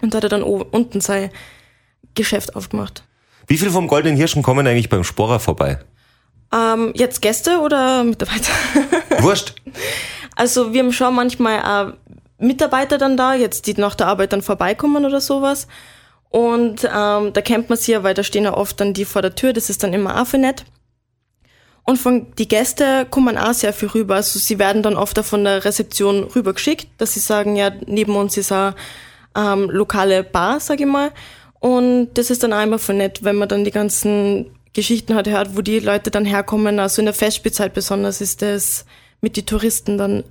Und 0.00 0.14
da 0.14 0.16
hat 0.16 0.24
er 0.24 0.30
dann 0.30 0.42
unten 0.42 1.00
sein 1.02 1.30
Geschäft 2.14 2.56
aufgemacht. 2.56 3.04
Wie 3.46 3.58
viel 3.58 3.70
vom 3.70 3.86
goldenen 3.86 4.16
Hirschen 4.16 4.42
kommen 4.42 4.66
eigentlich 4.66 4.88
beim 4.88 5.04
Sporer 5.04 5.40
vorbei? 5.40 5.78
Ähm, 6.54 6.92
jetzt 6.96 7.20
Gäste 7.20 7.58
oder 7.60 8.02
Mitarbeiter? 8.02 8.52
Wurscht. 9.20 9.54
Also 10.34 10.72
wir 10.72 10.82
haben 10.82 10.92
schon 10.92 11.14
manchmal 11.14 11.96
Mitarbeiter 12.38 12.98
dann 12.98 13.16
da, 13.16 13.34
jetzt 13.34 13.66
die 13.66 13.74
nach 13.74 13.94
der 13.94 14.08
Arbeit 14.08 14.32
dann 14.32 14.42
vorbeikommen 14.42 15.04
oder 15.04 15.20
sowas. 15.20 15.66
Und 16.28 16.84
ähm, 16.84 17.32
da 17.32 17.40
kennt 17.40 17.68
man 17.68 17.78
sie 17.78 17.92
ja, 17.92 18.02
weil 18.02 18.14
da 18.14 18.22
stehen 18.22 18.44
ja 18.44 18.54
oft 18.54 18.80
dann 18.80 18.92
die 18.92 19.04
vor 19.04 19.22
der 19.22 19.34
Tür, 19.34 19.52
das 19.52 19.70
ist 19.70 19.82
dann 19.82 19.92
immer 19.92 20.20
auch 20.20 20.26
für 20.26 20.38
nett. 20.38 20.64
Und 21.84 21.98
von 21.98 22.26
die 22.36 22.48
Gäste 22.48 23.06
kommen 23.08 23.38
auch 23.38 23.54
sehr 23.54 23.72
viel 23.72 23.88
rüber. 23.88 24.16
Also 24.16 24.40
sie 24.40 24.58
werden 24.58 24.82
dann 24.82 24.96
oft 24.96 25.18
auch 25.20 25.24
von 25.24 25.44
der 25.44 25.64
Rezeption 25.64 26.24
rübergeschickt, 26.24 26.88
dass 26.98 27.14
sie 27.14 27.20
sagen, 27.20 27.54
ja, 27.54 27.70
neben 27.86 28.16
uns 28.16 28.36
ist 28.36 28.50
eine 28.50 28.74
ähm, 29.36 29.70
lokale 29.70 30.24
Bar, 30.24 30.58
sag 30.58 30.80
ich 30.80 30.86
mal. 30.86 31.12
Und 31.60 32.14
das 32.14 32.30
ist 32.30 32.42
dann 32.42 32.50
immer 32.50 32.80
voll 32.80 32.96
nett, 32.96 33.22
wenn 33.22 33.36
man 33.36 33.48
dann 33.48 33.64
die 33.64 33.70
ganzen 33.70 34.50
Geschichten 34.72 35.14
halt 35.14 35.28
hört, 35.28 35.56
wo 35.56 35.62
die 35.62 35.78
Leute 35.78 36.10
dann 36.10 36.24
herkommen. 36.24 36.80
Also 36.80 37.00
in 37.00 37.06
der 37.06 37.14
Festspielzeit 37.14 37.72
besonders 37.72 38.20
ist 38.20 38.42
das 38.42 38.84
mit 39.20 39.36
die 39.36 39.46
Touristen 39.46 39.96
dann 39.96 40.24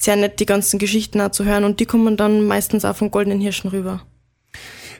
sehr 0.00 0.16
nett, 0.16 0.40
die 0.40 0.46
ganzen 0.46 0.78
Geschichten 0.78 1.20
auch 1.20 1.30
zu 1.30 1.44
hören. 1.44 1.64
Und 1.64 1.78
die 1.78 1.86
kommen 1.86 2.16
dann 2.16 2.46
meistens 2.46 2.84
auch 2.84 2.96
vom 2.96 3.10
Goldenen 3.10 3.40
Hirschen 3.40 3.70
rüber. 3.70 4.02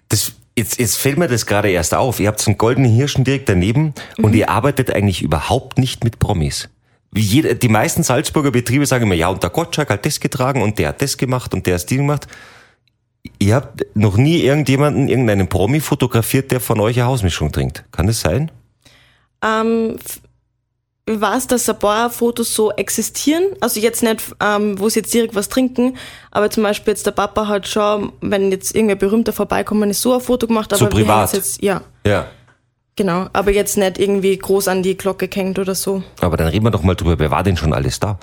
Das, 0.09 0.33
jetzt, 0.57 0.79
jetzt 0.79 0.97
fällt 0.97 1.19
mir 1.19 1.27
das 1.27 1.47
gerade 1.47 1.71
erst 1.71 1.95
auf. 1.95 2.21
Ihr 2.21 2.29
habt 2.29 2.41
so 2.41 2.51
einen 2.51 2.59
goldenen 2.59 2.93
Hirschen 2.93 3.25
direkt 3.25 3.49
daneben 3.49 3.95
und 4.19 4.35
ihr 4.35 4.51
arbeitet 4.51 4.95
eigentlich 4.95 5.23
überhaupt 5.23 5.79
nicht 5.79 6.05
mit 6.05 6.19
Promis. 6.19 6.69
Wie 7.13 7.23
jeder, 7.23 7.55
die 7.55 7.69
meisten 7.69 8.03
Salzburger 8.03 8.53
Betriebe 8.53 8.87
sagen 8.87 9.05
immer, 9.05 9.15
ja, 9.15 9.29
und 9.29 9.43
der 9.43 9.51
Gottschalk 9.51 9.91
hat 9.91 10.07
das 10.07 10.21
getragen 10.21 10.63
und 10.63 10.79
der 10.79 10.89
hat 10.89 11.03
das 11.03 11.17
gemacht 11.17 11.55
und 11.55 11.67
der 11.67 11.75
hat 11.75 11.91
die 11.91 11.97
gemacht. 11.97 12.29
Ihr 13.39 13.55
habt 13.55 13.85
noch 13.95 14.17
nie 14.17 14.41
irgendjemanden, 14.41 15.09
irgendeinen 15.09 15.49
Promi 15.49 15.81
fotografiert, 15.81 16.53
der 16.53 16.61
von 16.61 16.79
euch 16.79 16.99
eine 16.99 17.07
Hausmischung 17.07 17.53
trinkt. 17.53 17.85
Kann 17.91 18.07
das 18.07 18.21
sein? 18.21 18.51
Ähm, 19.43 19.97
ich 21.11 21.21
weiß, 21.21 21.47
dass 21.49 21.69
ein 21.69 21.79
paar 21.79 22.11
Fotos 22.11 22.55
so 22.55 22.71
existieren. 22.73 23.45
Also 23.61 23.81
jetzt 23.81 24.03
nicht, 24.03 24.23
ähm, 24.41 24.79
wo 24.79 24.89
sie 24.89 25.01
jetzt 25.01 25.13
direkt 25.13 25.35
was 25.35 25.49
trinken, 25.49 25.97
aber 26.31 26.51
zum 26.51 26.63
Beispiel 26.63 26.93
jetzt 26.93 27.07
der 27.07 27.11
Papa 27.13 27.47
hat 27.49 27.67
schon, 27.69 28.13
wenn 28.21 28.51
jetzt 28.51 28.75
irgendwer 28.75 28.97
berühmter 28.97 29.33
vorbeikommen 29.33 29.91
ist, 29.91 30.03
so 30.03 30.15
ein 30.15 30.21
Foto 30.21 30.47
gemacht. 30.47 30.73
Aber 30.73 30.79
So 30.81 30.87
privat? 30.89 31.33
Jetzt, 31.33 31.63
ja, 31.63 31.83
Ja. 32.07 32.27
genau. 32.97 33.27
Aber 33.33 33.51
jetzt 33.51 33.77
nicht 33.77 33.99
irgendwie 33.99 34.37
groß 34.37 34.69
an 34.69 34.83
die 34.83 34.97
Glocke 34.97 35.29
gehängt 35.29 35.59
oder 35.59 35.75
so. 35.75 36.03
Aber 36.21 36.37
dann 36.37 36.49
reden 36.49 36.65
wir 36.65 36.71
doch 36.71 36.83
mal 36.83 36.95
drüber, 36.95 37.19
wer 37.19 37.31
war 37.31 37.43
denn 37.43 37.57
schon 37.57 37.73
alles 37.73 37.99
da? 38.01 38.19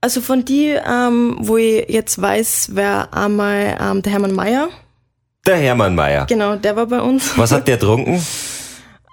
Also 0.00 0.20
von 0.20 0.44
die, 0.44 0.68
ähm, 0.86 1.36
wo 1.40 1.56
ich 1.56 1.88
jetzt 1.88 2.20
weiß, 2.20 2.74
wäre 2.76 3.12
einmal 3.14 3.78
ähm, 3.80 4.02
der 4.02 4.12
Hermann 4.12 4.32
Mayer. 4.34 4.68
Der 5.46 5.56
Hermann 5.56 5.94
Mayer. 5.94 6.26
Genau, 6.26 6.56
der 6.56 6.76
war 6.76 6.86
bei 6.86 7.00
uns. 7.00 7.36
Was 7.38 7.52
hat 7.52 7.66
der 7.68 7.76
getrunken? 7.78 8.22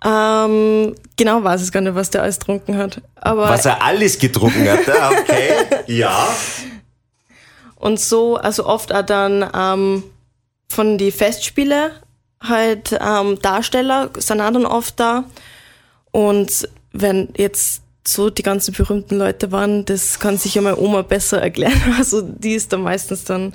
ähm, 0.04 0.96
genau 1.22 1.44
weiß 1.44 1.64
ich 1.64 1.72
gar 1.72 1.82
nicht, 1.82 1.94
was 1.94 2.10
der 2.10 2.24
alles 2.24 2.40
getrunken 2.40 2.78
hat. 2.78 3.00
Aber 3.16 3.48
Was 3.48 3.66
er 3.66 3.84
alles 3.84 4.18
getrunken 4.18 4.68
hat. 4.68 4.80
Okay. 4.80 5.52
Ja. 5.88 6.28
Und 7.76 8.00
so, 8.00 8.38
also 8.38 8.66
oft 8.66 8.94
auch 8.94 9.02
dann 9.02 9.48
ähm, 9.56 10.04
von 10.70 10.98
die 10.98 11.12
Festspiele 11.12 11.92
halt 12.40 12.98
ähm, 13.00 13.40
Darsteller 13.42 14.10
sind 14.18 14.42
auch 14.42 14.52
dann 14.52 14.66
oft 14.66 15.00
da. 15.00 15.26
Und 16.12 16.68
wenn 16.92 17.30
jetzt 17.38 17.82
so 18.08 18.30
die 18.30 18.44
ganzen 18.44 18.74
berühmten 18.74 19.18
Leute 19.18 19.52
waren, 19.52 19.86
das 19.86 20.20
kann 20.20 20.38
sich 20.38 20.56
ja 20.56 20.62
meine 20.62 20.78
Oma 20.78 21.02
besser 21.04 21.42
erklären. 21.42 21.80
Also 21.98 22.22
die 22.22 22.54
ist 22.54 22.74
da 22.74 22.78
meistens 22.78 23.26
dann 23.26 23.54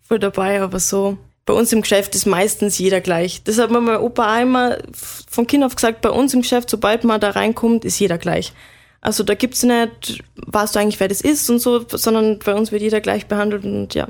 voll 0.00 0.18
dabei, 0.18 0.62
aber 0.62 0.78
so. 0.80 1.18
Bei 1.44 1.54
uns 1.54 1.72
im 1.72 1.82
Geschäft 1.82 2.14
ist 2.14 2.26
meistens 2.26 2.78
jeder 2.78 3.00
gleich. 3.00 3.42
Das 3.42 3.58
hat 3.58 3.70
mir 3.70 3.80
mein 3.80 3.98
Opa 3.98 4.40
immer 4.40 4.78
von 4.92 5.46
Kind 5.46 5.64
auf 5.64 5.74
gesagt, 5.74 6.00
bei 6.00 6.10
uns 6.10 6.32
im 6.34 6.42
Geschäft, 6.42 6.70
sobald 6.70 7.02
man 7.02 7.20
da 7.20 7.30
reinkommt, 7.30 7.84
ist 7.84 7.98
jeder 7.98 8.18
gleich. 8.18 8.52
Also 9.00 9.24
da 9.24 9.34
gibt's 9.34 9.64
nicht, 9.64 10.22
weißt 10.36 10.76
du 10.76 10.78
eigentlich, 10.78 11.00
wer 11.00 11.08
das 11.08 11.20
ist 11.20 11.50
und 11.50 11.58
so, 11.58 11.84
sondern 11.88 12.38
bei 12.38 12.54
uns 12.54 12.70
wird 12.70 12.82
jeder 12.82 13.00
gleich 13.00 13.26
behandelt 13.26 13.64
und 13.64 13.94
ja. 13.94 14.06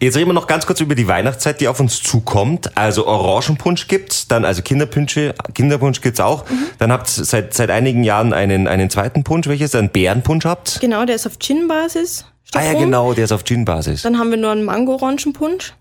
Jetzt 0.00 0.16
reden 0.16 0.28
wir 0.28 0.32
noch 0.34 0.48
ganz 0.48 0.66
kurz 0.66 0.80
über 0.80 0.96
die 0.96 1.06
Weihnachtszeit, 1.06 1.60
die 1.60 1.68
auf 1.68 1.78
uns 1.78 2.02
zukommt. 2.02 2.76
Also 2.76 3.06
Orangenpunsch 3.06 3.86
gibt's, 3.86 4.26
dann 4.26 4.44
also 4.44 4.62
Kinderpunsch, 4.62 5.16
Kinderpunsch 5.54 6.00
gibt's 6.00 6.18
auch. 6.18 6.44
Dann 6.78 6.90
habt 6.90 7.16
ihr 7.16 7.24
seit, 7.24 7.54
seit 7.54 7.70
einigen 7.70 8.02
Jahren 8.02 8.32
einen, 8.32 8.66
einen 8.66 8.90
zweiten 8.90 9.22
Punsch, 9.22 9.46
welches 9.46 9.76
einen 9.76 9.90
Bärenpunsch 9.90 10.44
habt. 10.44 10.80
Genau, 10.80 11.04
der 11.04 11.14
ist 11.14 11.26
auf 11.28 11.38
Gin-Basis. 11.38 12.24
Ah 12.54 12.64
ja, 12.64 12.72
genau, 12.72 13.12
der 13.12 13.24
ist 13.24 13.32
auf 13.32 13.44
Gin-Basis. 13.44 14.02
Dann 14.02 14.18
haben 14.18 14.30
wir 14.30 14.38
nur 14.38 14.50
einen 14.50 14.64
Mango-Orangenpunsch. 14.64 15.74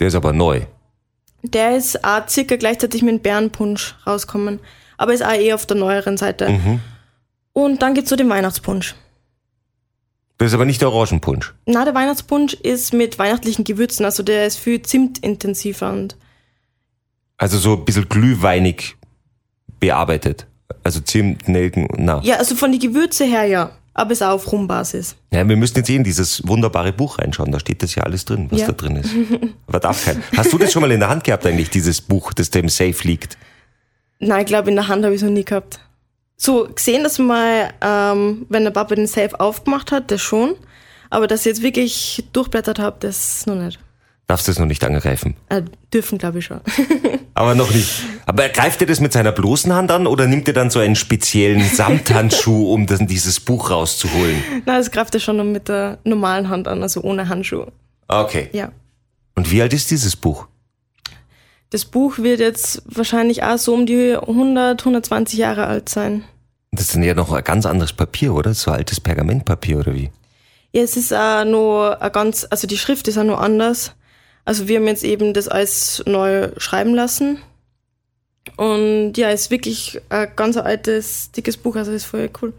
Der 0.00 0.08
ist 0.08 0.14
aber 0.14 0.32
neu. 0.32 0.62
Der 1.42 1.76
ist 1.76 2.04
auch 2.04 2.28
circa 2.28 2.56
gleichzeitig 2.56 3.02
mit 3.02 3.14
dem 3.14 3.20
Bärenpunsch 3.20 3.94
rauskommen. 4.06 4.58
Aber 4.98 5.14
ist 5.14 5.24
auch 5.24 5.32
eher 5.32 5.54
auf 5.54 5.66
der 5.66 5.76
neueren 5.76 6.16
Seite. 6.16 6.48
Mhm. 6.48 6.80
Und 7.52 7.82
dann 7.82 7.94
gibt's 7.94 8.10
so 8.10 8.16
den 8.16 8.28
Weihnachtspunsch. 8.28 8.94
Das 10.38 10.48
ist 10.48 10.54
aber 10.54 10.64
nicht 10.64 10.80
der 10.80 10.90
Orangenpunsch. 10.90 11.52
Na, 11.66 11.84
der 11.84 11.94
Weihnachtspunsch 11.94 12.54
ist 12.54 12.94
mit 12.94 13.18
weihnachtlichen 13.18 13.64
Gewürzen, 13.64 14.06
also 14.06 14.22
der 14.22 14.46
ist 14.46 14.56
viel 14.56 14.80
zimtintensiver 14.80 15.92
und 15.92 16.16
Also 17.36 17.58
so 17.58 17.74
ein 17.76 17.84
bisschen 17.84 18.08
glühweinig 18.08 18.96
bearbeitet. 19.80 20.46
Also 20.82 21.00
Zimt, 21.00 21.46
Nelken, 21.46 21.88
na. 21.96 22.20
ja, 22.22 22.36
also 22.36 22.54
von 22.54 22.72
die 22.72 22.78
Gewürze 22.78 23.24
her 23.24 23.44
ja, 23.44 23.72
aber 23.94 24.12
ist 24.12 24.22
auch 24.22 24.30
auf 24.30 24.50
Rumbasis. 24.52 25.16
Ja, 25.32 25.46
wir 25.48 25.56
müssen 25.56 25.76
jetzt 25.78 25.90
eh 25.90 25.96
in 25.96 26.04
dieses 26.04 26.46
wunderbare 26.46 26.92
Buch 26.92 27.18
reinschauen. 27.18 27.50
Da 27.52 27.58
steht 27.60 27.82
das 27.82 27.94
ja 27.94 28.04
alles 28.04 28.24
drin, 28.24 28.46
was 28.50 28.60
Ja. 28.60 28.66
da 28.68 28.72
drin 28.72 28.96
ist. 28.96 29.10
Aber 29.66 29.80
darf 29.80 30.04
kein. 30.04 30.22
Hast 30.36 30.52
du 30.52 30.58
das 30.58 30.72
schon 30.72 30.82
mal 30.82 30.90
in 30.92 31.00
der 31.00 31.08
Hand 31.08 31.24
gehabt 31.24 31.44
eigentlich, 31.46 31.70
dieses 31.70 32.00
Buch, 32.00 32.32
das 32.32 32.50
da 32.50 32.58
im 32.60 32.68
Safe 32.68 32.96
liegt? 33.02 33.36
Nein, 34.20 34.40
ich 34.40 34.46
glaube, 34.46 34.70
in 34.70 34.76
der 34.76 34.88
Hand 34.88 35.04
habe 35.04 35.14
ich 35.14 35.20
es 35.20 35.24
noch 35.26 35.32
nie 35.34 35.44
gehabt. 35.44 35.80
So 36.36 36.68
gesehen, 36.74 37.02
dass 37.02 37.18
mal, 37.18 37.70
ähm, 37.82 38.46
wenn 38.48 38.64
der 38.64 38.70
Papa 38.70 38.94
den 38.94 39.06
Safe 39.06 39.38
aufgemacht 39.38 39.92
hat, 39.92 40.10
das 40.10 40.20
schon. 40.22 40.54
Aber 41.10 41.26
dass 41.26 41.40
ich 41.40 41.46
jetzt 41.46 41.62
wirklich 41.62 42.24
durchblättert 42.32 42.78
habe, 42.78 42.96
das 43.00 43.44
noch 43.46 43.56
nicht. 43.56 43.78
Darfst 44.30 44.46
du 44.46 44.52
es 44.52 44.60
noch 44.60 44.66
nicht 44.66 44.84
angreifen? 44.84 45.34
Äh, 45.48 45.62
dürfen, 45.92 46.16
glaube 46.16 46.38
ich 46.38 46.44
schon. 46.44 46.60
Aber 47.34 47.56
noch 47.56 47.74
nicht. 47.74 48.04
Aber 48.26 48.48
greift 48.48 48.80
er 48.80 48.86
das 48.86 49.00
mit 49.00 49.12
seiner 49.12 49.32
bloßen 49.32 49.72
Hand 49.72 49.90
an 49.90 50.06
oder 50.06 50.28
nimmt 50.28 50.46
er 50.46 50.54
dann 50.54 50.70
so 50.70 50.78
einen 50.78 50.94
speziellen 50.94 51.60
Samthandschuh, 51.64 52.72
um 52.72 52.86
das, 52.86 53.00
dieses 53.00 53.40
Buch 53.40 53.70
rauszuholen? 53.70 54.36
Nein, 54.66 54.76
das 54.78 54.92
greift 54.92 55.14
er 55.14 55.20
schon 55.20 55.50
mit 55.50 55.66
der 55.66 55.98
normalen 56.04 56.48
Hand 56.48 56.68
an, 56.68 56.80
also 56.80 57.00
ohne 57.00 57.28
Handschuh. 57.28 57.66
Okay. 58.06 58.50
Ja. 58.52 58.70
Und 59.34 59.50
wie 59.50 59.60
alt 59.62 59.72
ist 59.72 59.90
dieses 59.90 60.14
Buch? 60.14 60.46
Das 61.70 61.84
Buch 61.84 62.18
wird 62.18 62.38
jetzt 62.38 62.84
wahrscheinlich 62.86 63.42
auch 63.42 63.58
so 63.58 63.74
um 63.74 63.84
die 63.84 64.14
100, 64.14 64.80
120 64.80 65.40
Jahre 65.40 65.66
alt 65.66 65.88
sein. 65.88 66.22
Das 66.70 66.82
ist 66.82 66.94
dann 66.94 67.02
ja 67.02 67.14
noch 67.14 67.32
ein 67.32 67.42
ganz 67.42 67.66
anderes 67.66 67.92
Papier, 67.92 68.32
oder? 68.32 68.54
So 68.54 68.70
altes 68.70 69.00
Pergamentpapier 69.00 69.78
oder 69.78 69.92
wie? 69.92 70.12
Ja, 70.70 70.82
es 70.82 70.96
ist 70.96 71.12
auch 71.12 71.44
nur 71.44 72.00
ein 72.00 72.12
ganz, 72.12 72.46
also 72.48 72.68
die 72.68 72.78
Schrift 72.78 73.08
ist 73.08 73.18
auch 73.18 73.24
nur 73.24 73.40
anders. 73.40 73.96
Also 74.44 74.68
wir 74.68 74.78
haben 74.78 74.86
jetzt 74.86 75.04
eben 75.04 75.34
das 75.34 75.48
alles 75.48 76.02
neu 76.06 76.50
schreiben 76.56 76.94
lassen. 76.94 77.38
Und 78.56 79.14
ja, 79.16 79.30
es 79.30 79.42
ist 79.42 79.50
wirklich 79.50 80.00
ein 80.08 80.28
ganz 80.34 80.56
altes, 80.56 81.30
dickes 81.32 81.56
Buch, 81.56 81.76
also 81.76 81.92
ist 81.92 82.06
voll 82.06 82.30
cool. 82.42 82.52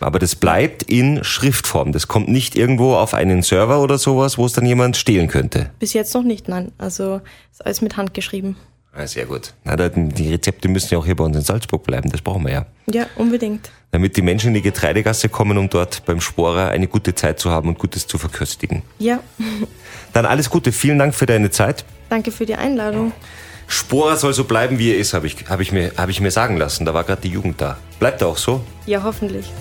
Aber 0.00 0.18
das 0.18 0.36
bleibt 0.36 0.84
in 0.84 1.24
Schriftform. 1.24 1.92
Das 1.92 2.06
kommt 2.06 2.28
nicht 2.28 2.56
irgendwo 2.56 2.94
auf 2.94 3.14
einen 3.14 3.42
Server 3.42 3.82
oder 3.82 3.98
sowas, 3.98 4.38
wo 4.38 4.46
es 4.46 4.52
dann 4.52 4.64
jemand 4.64 4.96
stehlen 4.96 5.26
könnte. 5.28 5.70
Bis 5.80 5.92
jetzt 5.92 6.14
noch 6.14 6.22
nicht, 6.22 6.48
nein. 6.48 6.72
Also 6.78 7.20
ist 7.50 7.64
alles 7.64 7.82
mit 7.82 7.96
Hand 7.96 8.14
geschrieben. 8.14 8.56
Ah, 8.94 9.06
sehr 9.06 9.26
gut. 9.26 9.52
Na, 9.64 9.76
die 9.76 10.32
Rezepte 10.32 10.68
müssen 10.68 10.88
ja 10.92 10.98
auch 10.98 11.04
hier 11.06 11.14
bei 11.14 11.24
uns 11.24 11.36
in 11.36 11.42
Salzburg 11.42 11.84
bleiben. 11.84 12.10
Das 12.10 12.20
brauchen 12.20 12.44
wir 12.44 12.52
ja. 12.52 12.66
Ja, 12.90 13.06
unbedingt. 13.16 13.70
Damit 13.90 14.16
die 14.16 14.22
Menschen 14.22 14.48
in 14.48 14.54
die 14.54 14.62
Getreidegasse 14.62 15.28
kommen, 15.28 15.56
um 15.56 15.70
dort 15.70 16.04
beim 16.04 16.20
Sporer 16.20 16.68
eine 16.68 16.88
gute 16.88 17.14
Zeit 17.14 17.38
zu 17.38 17.50
haben 17.50 17.68
und 17.68 17.78
Gutes 17.78 18.06
zu 18.06 18.18
verköstigen. 18.18 18.82
Ja, 18.98 19.20
Dann 20.12 20.26
alles 20.26 20.50
Gute. 20.50 20.72
Vielen 20.72 20.98
Dank 20.98 21.14
für 21.14 21.26
deine 21.26 21.50
Zeit. 21.50 21.84
danke 22.08 22.32
für 22.32 22.46
die 22.46 22.54
Einladung. 22.54 23.12
Sporer 23.66 24.16
soll 24.16 24.32
so 24.32 24.44
bleiben, 24.44 24.78
wie 24.78 24.90
er 24.92 24.98
ist, 24.98 25.12
habe 25.12 25.26
ich, 25.26 25.36
hab 25.48 25.60
ich, 25.60 25.72
mir, 25.72 25.92
hab 25.96 26.08
ich 26.08 26.20
mir 26.20 26.30
sagen 26.30 26.56
lassen. 26.56 26.86
Da 26.86 26.94
war 26.94 27.04
gerade 27.04 27.20
die 27.20 27.28
Jugend 27.28 27.60
da. 27.60 27.76
Bleibt 27.98 28.22
er 28.22 28.28
auch 28.28 28.38
so? 28.38 28.62
Ja, 28.86 29.02
hoffentlich. 29.02 29.52